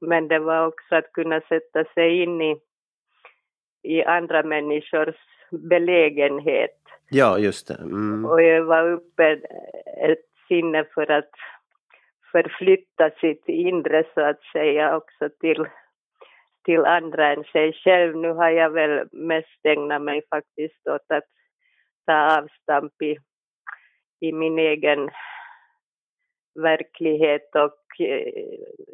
men 0.00 0.28
det 0.28 0.38
var 0.38 0.66
också 0.66 0.94
att 0.94 1.12
kunna 1.12 1.40
sätta 1.40 1.84
sig 1.94 2.22
in 2.22 2.40
i, 2.40 2.56
i 3.82 4.04
andra 4.04 4.42
människors 4.42 5.16
belägenhet. 5.50 6.78
Ja, 7.10 7.38
just 7.38 7.68
det. 7.68 7.74
Mm. 7.74 8.24
Och 8.24 8.42
öva 8.42 8.82
upp 8.82 9.20
ett, 9.20 9.42
ett 10.04 10.24
sinne 10.48 10.84
för 10.94 11.10
att 11.10 11.30
förflytta 12.32 13.10
sitt 13.10 13.48
inre 13.48 14.04
så 14.14 14.20
att 14.20 14.42
säga 14.52 14.96
också 14.96 15.28
till 15.40 15.66
till 16.68 16.84
andra 16.84 17.32
än 17.32 17.44
sig 17.44 17.72
själv. 17.72 18.16
Nu 18.16 18.32
har 18.32 18.50
jag 18.50 18.70
väl 18.70 19.08
mest 19.12 19.60
ägnat 19.64 20.02
mig 20.02 20.22
faktiskt 20.30 20.88
åt 20.88 21.06
att 21.08 21.24
ta 22.06 22.38
avstamp 22.38 23.02
i, 23.02 23.16
i 24.20 24.32
min 24.32 24.58
egen 24.58 25.10
verklighet 26.62 27.54
och 27.54 28.06
eh, 28.06 28.32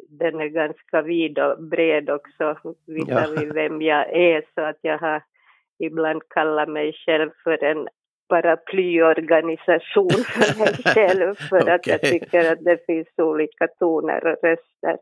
den 0.09 0.39
är 0.39 0.47
ganska 0.47 1.01
vid 1.01 1.39
och 1.39 1.63
bred 1.63 2.09
också 2.09 2.57
ja. 2.85 3.27
vem 3.53 3.81
jag 3.81 4.13
är 4.13 4.43
så 4.55 4.61
att 4.61 4.79
jag 4.81 4.97
har 4.97 5.21
ibland 5.79 6.29
kallat 6.29 6.69
mig 6.69 6.93
själv 6.93 7.31
för 7.43 7.63
en 7.63 7.87
paraplyorganisation 8.29 10.09
för 10.09 10.59
mig 10.59 10.73
själv 10.93 11.35
för 11.35 11.61
okay. 11.61 11.75
att 11.75 11.87
jag 11.87 12.01
tycker 12.01 12.51
att 12.51 12.63
det 12.63 12.85
finns 12.85 13.07
olika 13.17 13.67
toner 13.67 14.25
och 14.25 14.43
röster. 14.43 14.97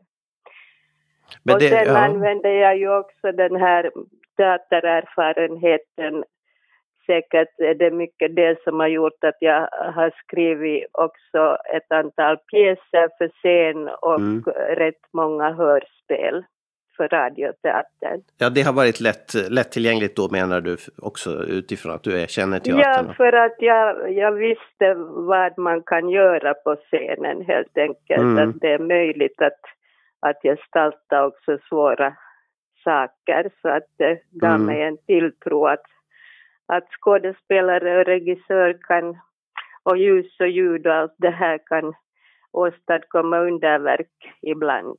Men 1.42 1.54
och 1.54 1.60
det, 1.60 1.68
sen 1.68 1.86
ja. 1.86 1.98
använder 1.98 2.50
jag 2.50 2.76
ju 2.76 2.96
också 2.98 3.32
den 3.32 3.56
här 3.56 3.90
teatererfarenheten. 4.36 6.24
Säkert 7.06 7.60
är 7.60 7.74
det 7.74 7.90
mycket 7.90 8.36
det 8.36 8.62
som 8.64 8.80
har 8.80 8.88
gjort 8.88 9.24
att 9.24 9.36
jag 9.40 9.68
har 9.94 10.12
skrivit 10.24 10.84
också 10.92 11.58
ett 11.76 11.92
antal 11.92 12.36
pjäser 12.36 13.08
för 13.18 13.28
scen 13.28 13.88
och 13.88 14.20
mm. 14.20 14.42
rätt 14.76 15.02
många 15.12 15.52
hörspel 15.52 16.44
för 16.96 17.08
radioteatern. 17.08 18.22
Ja, 18.38 18.50
det 18.50 18.62
har 18.62 18.72
varit 18.72 19.00
lätt, 19.00 19.34
lättillgängligt 19.50 20.16
då 20.16 20.28
menar 20.30 20.60
du 20.60 20.76
också 21.02 21.30
utifrån 21.30 21.94
att 21.94 22.02
du 22.02 22.20
är, 22.20 22.26
känner 22.26 22.58
teatern? 22.58 23.06
Ja, 23.06 23.14
för 23.14 23.32
att 23.32 23.56
jag, 23.58 24.12
jag 24.12 24.32
visste 24.32 24.94
vad 25.28 25.58
man 25.58 25.82
kan 25.82 26.08
göra 26.08 26.54
på 26.54 26.76
scenen 26.76 27.44
helt 27.46 27.78
enkelt. 27.78 28.20
Mm. 28.20 28.48
Att 28.48 28.60
det 28.60 28.72
är 28.72 28.78
möjligt 28.78 29.42
att 29.42 29.60
att 30.28 30.42
gestalta 30.42 31.26
också 31.26 31.58
svåra 31.68 32.16
saker 32.84 33.50
så 33.62 33.68
att 33.68 33.86
det 33.98 34.20
gav 34.30 34.54
mm. 34.54 34.66
mig 34.66 34.82
en 34.82 34.98
tilltro 35.06 35.66
att, 35.66 35.84
att 36.66 36.88
skådespelare 37.00 37.98
och 37.98 38.04
regissör 38.04 38.78
kan 38.80 39.18
och 39.82 39.96
ljus 39.96 40.40
och 40.40 40.48
ljud 40.48 40.86
och 40.86 40.94
allt 40.94 41.14
det 41.18 41.30
här 41.30 41.58
kan 41.66 41.94
åstadkomma 42.52 43.38
underverk 43.38 44.34
ibland. 44.42 44.98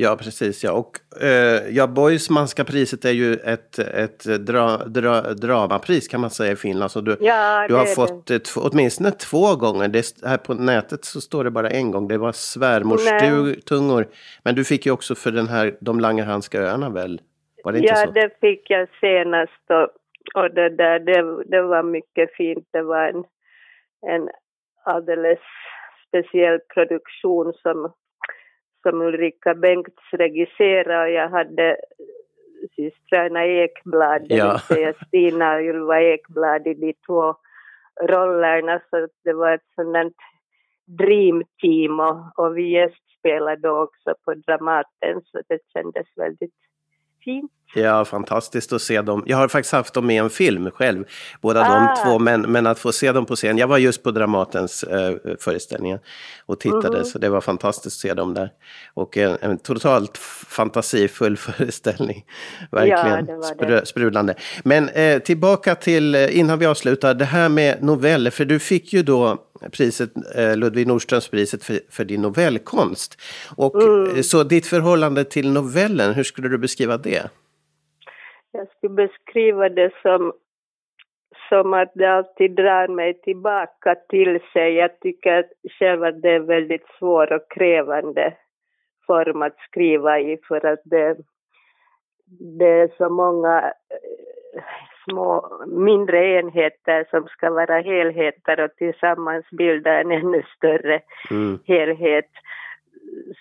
Ja, 0.00 0.16
precis. 0.16 0.64
Ja. 0.64 0.72
Och, 0.72 1.22
eh, 1.22 1.76
ja, 1.76 1.86
Boismanska 1.86 2.64
priset 2.64 3.04
är 3.04 3.10
ju 3.10 3.34
ett, 3.34 3.78
ett 3.78 4.24
dra, 4.46 4.76
dra, 4.76 5.20
dramapris 5.20 6.08
kan 6.08 6.20
man 6.20 6.30
säga 6.30 6.52
i 6.52 6.56
Finland. 6.56 6.90
Så 6.90 7.00
du, 7.00 7.16
ja, 7.20 7.66
du 7.68 7.74
har 7.74 7.84
fått 7.84 8.26
det. 8.26 8.56
åtminstone 8.56 9.10
två 9.10 9.56
gånger. 9.56 9.88
Det, 9.88 10.04
här 10.24 10.36
på 10.36 10.54
nätet 10.54 11.04
så 11.04 11.20
står 11.20 11.44
det 11.44 11.50
bara 11.50 11.70
en 11.70 11.90
gång. 11.90 12.08
Det 12.08 12.18
var 12.18 12.32
svärmorstungor. 12.32 14.06
Men 14.44 14.54
du 14.54 14.64
fick 14.64 14.86
ju 14.86 14.92
också 14.92 15.14
för 15.14 15.30
den 15.30 15.48
här 15.48 15.76
De 15.80 16.00
Langerhanska 16.00 16.60
öarna 16.60 16.90
väl? 16.90 17.20
Var 17.64 17.72
det 17.72 17.78
inte 17.78 17.88
ja, 17.88 18.06
så? 18.06 18.10
det 18.10 18.30
fick 18.40 18.70
jag 18.70 18.88
senast. 19.00 19.64
Och, 19.68 19.88
och 20.42 20.54
det, 20.54 20.68
där, 20.68 20.98
det, 20.98 21.44
det 21.46 21.62
var 21.62 21.82
mycket 21.82 22.34
fint. 22.36 22.68
Det 22.70 22.82
var 22.82 23.08
en, 23.08 23.24
en 24.06 24.28
alldeles 24.84 25.40
speciell 26.08 26.58
produktion 26.74 27.52
som, 27.62 27.92
som 28.90 29.02
Ulrika 29.02 29.54
Bengts 29.54 30.12
regisserade 30.12 31.02
och 31.02 31.10
jag 31.10 31.28
hade 31.28 31.76
systrarna 32.76 33.46
Ekblad, 33.46 34.28
det 34.28 34.36
Ja. 34.36 34.52
vill 34.52 34.60
säga 34.60 34.94
Stina 35.06 35.54
och 35.54 35.62
Ylva 35.62 36.00
Ekblad 36.02 36.66
i 36.66 36.74
de 36.74 36.94
två 37.06 37.34
rollerna. 38.02 38.80
Så 38.90 39.08
det 39.24 39.32
var 39.32 39.52
ett 39.54 39.68
sådant 39.74 40.16
dreamteam 40.86 42.00
och, 42.00 42.38
och 42.38 42.56
vi 42.56 42.70
gästspelade 42.70 43.70
också 43.70 44.14
på 44.24 44.34
Dramaten 44.34 45.22
så 45.24 45.40
det 45.48 45.58
kändes 45.72 46.06
väldigt 46.16 46.54
fint. 47.24 47.52
Ja, 47.74 48.04
fantastiskt 48.04 48.72
att 48.72 48.82
se 48.82 49.02
dem. 49.02 49.22
Jag 49.26 49.36
har 49.36 49.48
faktiskt 49.48 49.72
haft 49.72 49.94
dem 49.94 50.10
i 50.10 50.16
en 50.16 50.30
film 50.30 50.70
själv, 50.70 51.04
båda 51.40 51.60
Ah. 51.60 51.94
de 51.96 52.02
två, 52.04 52.18
men, 52.18 52.40
men 52.40 52.66
att 52.66 52.78
få 52.78 52.92
se 52.92 53.12
dem 53.12 53.26
på 53.26 53.36
scen. 53.36 53.58
Jag 53.58 53.66
var 53.66 53.78
just 53.78 54.02
på 54.02 54.10
Dramatens 54.10 54.82
eh, 54.82 55.14
föreställningen 55.40 55.98
och 56.46 56.60
tittade, 56.60 56.96
Mhm. 56.96 57.04
så 57.04 57.18
det 57.18 57.28
var 57.28 57.40
fantastiskt 57.40 57.86
att 57.96 58.00
se 58.00 58.14
dem 58.14 58.34
där. 58.34 58.50
Och 58.94 59.16
en, 59.16 59.36
en 59.40 59.58
totalt 59.58 60.18
fantasifull 60.48 61.36
föreställning. 61.36 62.24
Verkligen 62.70 63.26
sprö- 63.42 63.66
det. 63.66 63.86
sprudlande. 63.86 64.34
Men 64.64 64.88
eh, 64.88 65.18
tillbaka 65.18 65.74
till, 65.74 66.14
eh, 66.14 66.38
innan 66.38 66.58
vi 66.58 66.66
avslutar, 66.66 67.14
det 67.14 67.24
här 67.24 67.48
med 67.48 67.82
noveller, 67.82 68.30
för 68.30 68.44
du 68.44 68.58
fick 68.58 68.92
ju 68.92 69.02
då 69.02 69.36
priset, 69.72 70.10
eh, 70.34 70.56
Ludvig 70.56 70.86
Nordströms-priset 70.86 71.64
för, 71.64 71.80
för 71.90 72.04
din 72.04 72.22
novellkonst. 72.22 73.16
Och, 73.56 73.82
Mm. 73.82 74.16
eh, 74.16 74.22
Så 74.22 74.42
ditt 74.42 74.66
förhållande 74.66 75.24
till 75.24 75.50
novellen, 75.52 76.14
hur 76.14 76.24
skulle 76.24 76.48
du 76.48 76.58
beskriva 76.58 76.96
det? 76.96 77.22
Jag 78.52 78.68
skulle 78.68 78.94
beskriva 78.94 79.68
det 79.68 79.92
som, 80.02 80.32
som 81.48 81.74
att 81.74 81.92
det 81.94 82.06
alltid 82.06 82.50
drar 82.50 82.88
mig 82.88 83.20
tillbaka 83.20 83.94
till 84.08 84.40
sig. 84.52 84.74
Jag 84.74 85.00
tycker 85.00 85.38
att 85.38 85.50
själv 85.78 86.04
att 86.04 86.22
det 86.22 86.30
är 86.30 86.40
väldigt 86.40 86.86
svår 86.98 87.32
och 87.32 87.50
krävande 87.50 88.34
form 89.06 89.42
att 89.42 89.58
skriva 89.58 90.20
i 90.20 90.38
för 90.48 90.66
att 90.66 90.80
det, 90.84 91.16
det 92.58 92.68
är 92.68 92.90
så 92.96 93.08
många 93.08 93.72
eh, 93.90 94.62
små 95.04 95.60
mindre 95.66 96.26
enheter 96.26 97.06
som 97.10 97.26
ska 97.28 97.50
vara 97.50 97.80
helheter 97.80 98.60
och 98.60 98.76
tillsammans 98.76 99.50
bilda 99.50 100.00
en 100.00 100.10
ännu 100.12 100.42
större 100.56 101.00
Mm. 101.30 101.58
helhet. 101.66 102.30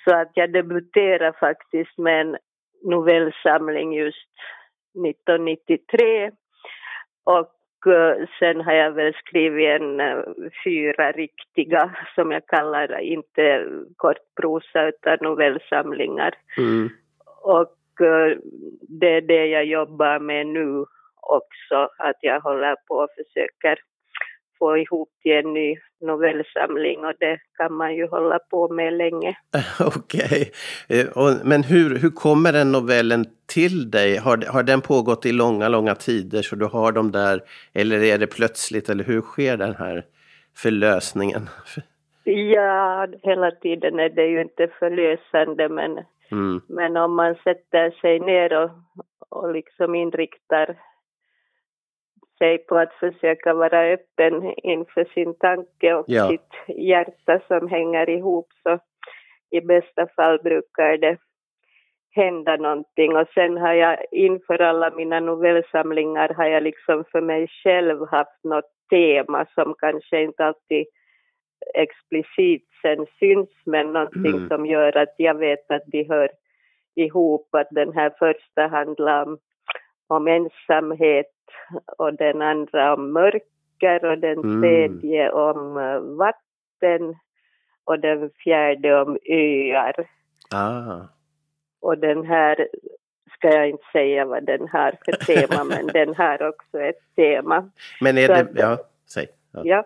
Så 0.03 0.15
att 0.15 0.31
jag 0.33 0.53
debuterade 0.53 1.37
faktiskt 1.39 1.97
med 1.97 2.21
en 2.21 2.37
novellsamling 2.83 3.93
just 3.93 4.27
1993 5.05 6.31
och 7.23 7.93
eh, 7.93 8.27
sen 8.39 8.61
har 8.61 8.73
jag 8.73 8.91
väl 8.91 9.13
skrivit 9.13 9.81
en 9.81 9.99
eh, 9.99 10.23
fyra 10.63 11.11
riktiga 11.11 11.95
som 12.15 12.31
jag 12.31 12.47
kallar 12.47 12.99
inte 12.99 13.65
kortprosa 13.95 14.87
utan 14.87 15.17
novellsamlingar. 15.21 16.33
Mm. 16.57 16.89
Och 17.41 18.01
eh, 18.01 18.37
det 18.81 19.13
är 19.13 19.21
det 19.21 19.45
jag 19.45 19.65
jobbar 19.65 20.19
med 20.19 20.47
nu 20.47 20.85
också, 21.21 21.89
att 21.97 22.17
jag 22.21 22.39
håller 22.39 22.75
på 22.87 22.95
och 22.95 23.09
försöker 23.15 23.79
få 24.59 24.77
ihop 24.77 25.09
till 25.21 25.31
en 25.31 25.53
ny 25.53 25.75
novellsamling 26.01 27.05
och 27.05 27.13
det 27.19 27.39
kan 27.57 27.73
man 27.73 27.95
ju 27.95 28.07
hålla 28.07 28.39
på 28.39 28.67
med 28.73 28.93
länge. 28.93 29.37
Okej. 29.79 30.51
Eh, 30.89 31.07
och- 31.07 31.45
Men 31.45 31.63
hur, 31.63 31.97
hur 31.99 32.09
kommer 32.09 32.53
den 32.53 32.71
novellen 32.71 33.25
till 33.53 33.91
dig? 33.91 34.17
Har, 34.17 34.37
har 34.53 34.63
den 34.63 34.81
pågått 34.81 35.25
i 35.25 35.31
långa, 35.31 35.67
långa 35.69 35.95
tider 35.95 36.41
så 36.41 36.55
du 36.55 36.65
har 36.65 36.91
dem 36.91 37.11
där? 37.11 37.41
Eller 37.73 38.03
är 38.03 38.17
det 38.17 38.27
plötsligt? 38.27 38.89
Eller 38.89 39.03
hur 39.03 39.21
sker 39.21 39.57
den 39.57 39.75
här 39.75 40.03
förlösningen? 40.57 41.49
Ja, 42.53 43.07
hela 43.23 43.51
tiden 43.51 43.99
är 43.99 44.09
det 44.09 44.25
ju 44.27 44.41
inte 44.41 44.67
förlösande 44.79 45.69
men, 45.69 45.97
Mm. 46.31 46.61
men 46.67 46.97
om 46.97 47.15
man 47.15 47.35
sätter 47.35 47.91
sig 47.91 48.19
ner 48.19 48.63
och, 48.63 48.69
och 49.29 49.53
liksom 49.53 49.95
inriktar 49.95 50.75
sig 52.37 52.57
på 52.57 52.77
att 52.77 52.93
försöka 52.93 53.53
vara 53.53 53.81
öppen 53.81 54.53
inför 54.57 55.05
sin 55.13 55.37
tanke 55.39 55.93
och 55.93 56.05
Ja. 56.07 56.29
sitt 56.29 56.77
hjärta 56.77 57.39
som 57.47 57.67
hänger 57.67 58.09
ihop 58.09 58.47
så 58.63 58.79
i 59.51 59.61
bästa 59.61 60.07
fall 60.07 60.39
brukar 60.43 60.97
det 60.97 61.17
hända 62.15 62.55
någonting 62.57 63.17
och 63.17 63.27
sen 63.33 63.57
har 63.57 63.73
jag 63.73 63.97
inför 64.11 64.61
alla 64.61 64.89
mina 64.95 65.19
novellsamlingar 65.19 66.29
har 66.29 66.45
jag 66.45 66.63
liksom 66.63 67.03
för 67.11 67.21
mig 67.21 67.47
själv 67.63 68.07
haft 68.11 68.43
något 68.43 68.71
tema 68.89 69.45
som 69.55 69.75
kanske 69.77 70.21
inte 70.21 70.45
alltid 70.45 70.85
explicit 71.75 72.67
sen 72.81 73.05
syns 73.19 73.49
men 73.65 73.93
någonting 73.93 74.35
Mm. 74.35 74.47
som 74.49 74.65
gör 74.65 74.97
att 74.97 75.13
jag 75.17 75.35
vet 75.35 75.71
att 75.71 75.83
de 75.87 76.03
hör 76.09 76.29
ihop 76.95 77.47
att 77.55 77.67
den 77.71 77.93
här 77.93 78.11
första 78.19 78.67
handlar 78.67 79.23
om, 79.23 79.37
om 80.07 80.27
ensamhet 80.27 81.25
och 81.97 82.13
den 82.13 82.41
andra 82.41 82.93
om 82.93 83.13
mörker 83.13 84.05
och 84.11 84.17
den 84.17 84.37
Mm. 84.39 84.61
tredje 84.61 85.31
om 85.31 85.77
eh, 85.77 85.99
vatten 85.99 87.15
och 87.83 87.99
den 87.99 88.29
fjärde 88.43 89.01
om 89.01 89.17
öar. 89.29 90.07
Ah. 90.53 91.01
Och 91.81 91.97
den 91.97 92.25
här 92.25 92.67
ska 93.37 93.47
jag 93.47 93.69
inte 93.69 93.83
säga 93.91 94.25
vad 94.25 94.45
den 94.45 94.67
har 94.67 94.93
för 95.05 95.11
tema 95.25 95.63
men 95.63 95.87
den 95.87 96.15
har 96.15 96.47
också 96.49 96.79
ett 96.79 96.99
tema. 97.15 97.69
Men 98.01 98.17
är 98.17 98.27
Så 98.27 98.33
det... 98.33 98.39
att- 98.39 98.49
Ja, 98.55 98.77
säg. 99.13 99.27
Ja. 99.53 99.61
Ja. 99.65 99.83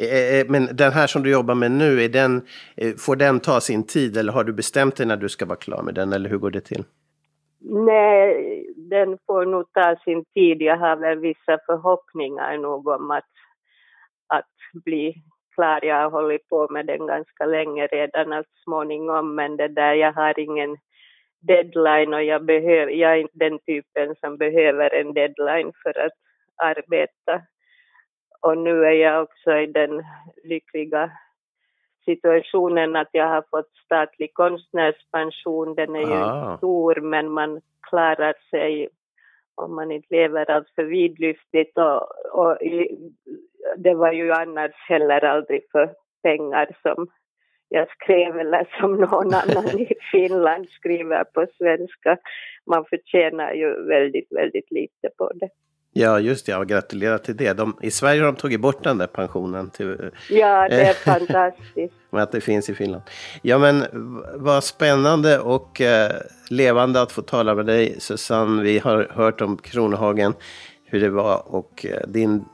Eh, 0.00 0.40
eh, 0.40 0.46
Men 0.48 0.68
den 0.76 0.92
här 0.92 1.06
som 1.06 1.22
du 1.22 1.30
jobbar 1.30 1.54
med 1.54 1.70
nu, 1.70 2.02
är 2.02 2.08
den, 2.08 2.42
får 2.98 3.16
den 3.16 3.40
ta 3.40 3.60
sin 3.60 3.86
tid? 3.86 4.16
Eller 4.16 4.32
har 4.32 4.44
du 4.44 4.52
bestämt 4.52 4.96
dig 4.96 5.06
när 5.06 5.16
du 5.16 5.28
ska 5.28 5.46
vara 5.46 5.56
klar 5.58 5.82
med 5.82 5.94
den? 5.94 6.12
Eller 6.12 6.30
hur 6.30 6.38
går 6.38 6.50
det 6.50 6.60
till? 6.60 6.84
Nej, 7.60 8.66
den 8.90 9.18
får 9.26 9.44
nog 9.44 9.72
ta 9.72 9.96
sin 10.04 10.24
tid. 10.24 10.62
Jag 10.62 10.76
har 10.76 10.96
väl 10.96 11.18
vissa 11.18 11.58
förhoppningar 11.66 12.58
nog 12.58 12.88
om 12.88 13.10
att, 13.10 13.30
att 14.26 14.82
bli 14.84 15.14
klar. 15.54 15.84
Jag 15.84 15.96
har 15.96 16.10
hållit 16.10 16.48
på 16.48 16.68
med 16.70 16.86
den 16.86 17.06
ganska 17.06 17.46
länge 17.46 17.86
redan, 17.86 18.32
att 18.32 18.46
småningom, 18.64 19.34
men 19.34 19.56
det 19.56 19.68
där, 19.68 19.94
jag 19.94 20.12
har 20.12 20.40
ingen 20.40 20.76
deadline 21.40 22.14
och 22.14 22.22
jag, 22.22 22.44
behöver, 22.44 22.92
jag 22.92 23.12
är 23.12 23.16
inte 23.16 23.38
den 23.38 23.58
typen 23.58 24.14
som 24.20 24.36
behöver 24.36 24.94
en 24.94 25.14
deadline 25.14 25.72
för 25.82 25.98
att 25.98 26.12
arbeta. 26.56 27.42
Och 28.40 28.58
nu 28.58 28.84
är 28.84 28.92
jag 28.92 29.22
också 29.22 29.56
i 29.56 29.66
den 29.66 30.04
lyckliga 30.44 31.10
situationen 32.08 32.96
att 32.96 33.08
jag 33.12 33.28
har 33.28 33.44
fått 33.50 33.70
statlig 33.84 34.34
konstnärspension. 34.34 35.74
Den 35.74 35.96
är 35.96 36.00
ju 36.00 36.22
Ah. 36.22 36.56
stor 36.56 37.00
men 37.00 37.30
man 37.30 37.60
klarar 37.90 38.34
sig 38.50 38.88
om 39.54 39.74
man 39.74 39.90
inte 39.90 40.14
lever 40.14 40.50
alltför 40.50 40.84
vidlyftigt. 40.84 41.78
Och, 41.78 42.02
och 42.32 42.62
i, 42.62 42.98
det 43.76 43.94
var 43.94 44.12
ju 44.12 44.32
annars 44.32 44.72
heller 44.88 45.24
aldrig 45.24 45.62
för 45.72 45.90
pengar 46.22 46.68
som 46.82 47.06
jag 47.68 47.88
skrev 47.90 48.38
eller 48.38 48.68
som 48.80 48.96
någon 48.96 49.34
annan 49.34 49.80
i 49.80 49.94
Finland 50.12 50.68
skriver 50.68 51.24
på 51.24 51.46
svenska. 51.58 52.18
Man 52.66 52.84
förtjänar 52.84 53.52
ju 53.52 53.86
väldigt, 53.86 54.32
väldigt 54.32 54.70
lite 54.70 55.08
på 55.18 55.30
det. 55.34 55.48
Ja, 56.00 56.20
just 56.20 56.46
det. 56.46 56.52
Ja, 56.52 56.62
gratulerar 56.64 57.18
till 57.18 57.36
det. 57.36 57.52
De, 57.52 57.76
I 57.82 57.90
Sverige 57.90 58.20
har 58.20 58.26
de 58.26 58.36
tagit 58.36 58.60
bort 58.60 58.84
den 58.84 58.98
där 58.98 59.06
pensionen. 59.06 59.70
Till, 59.70 60.10
Ja, 60.30 60.68
det 60.68 60.80
är 60.82 60.92
fantastiskt. 60.94 61.94
med 62.10 62.22
att 62.22 62.32
det 62.32 62.40
finns 62.40 62.68
i 62.70 62.74
Finland. 62.74 63.02
Ja, 63.42 63.58
men 63.58 63.84
vad 64.34 64.64
spännande 64.64 65.38
och 65.38 65.80
eh, 65.80 66.10
levande 66.50 67.02
att 67.02 67.12
få 67.12 67.22
tala 67.22 67.54
med 67.54 67.66
dig, 67.66 67.96
Susanne. 67.98 68.62
Vi 68.62 68.78
har 68.78 69.08
hört 69.14 69.40
om 69.40 69.56
Kronohagen, 69.56 70.34
hur 70.84 71.00
det 71.00 71.10
var 71.10 71.54
och 71.54 71.86
eh, 71.88 72.08
din, 72.08 72.44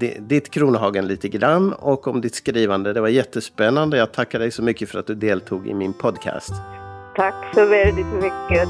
di- 0.00 0.16
ditt 0.20 0.50
Kronohagen 0.50 1.06
lite 1.06 1.28
grann 1.28 1.72
och 1.72 2.08
om 2.08 2.20
ditt 2.20 2.34
skrivande. 2.34 2.92
Det 2.92 3.00
var 3.00 3.08
jättespännande. 3.08 3.96
Jag 3.96 4.12
tackar 4.12 4.38
dig 4.38 4.50
så 4.50 4.62
mycket 4.62 4.88
för 4.90 4.98
att 4.98 5.06
du 5.06 5.14
deltog 5.14 5.68
i 5.68 5.74
min 5.74 5.92
podcast. 5.92 6.52
Tack 7.16 7.54
så 7.54 7.66
väldigt 7.66 8.06
mycket. 8.14 8.68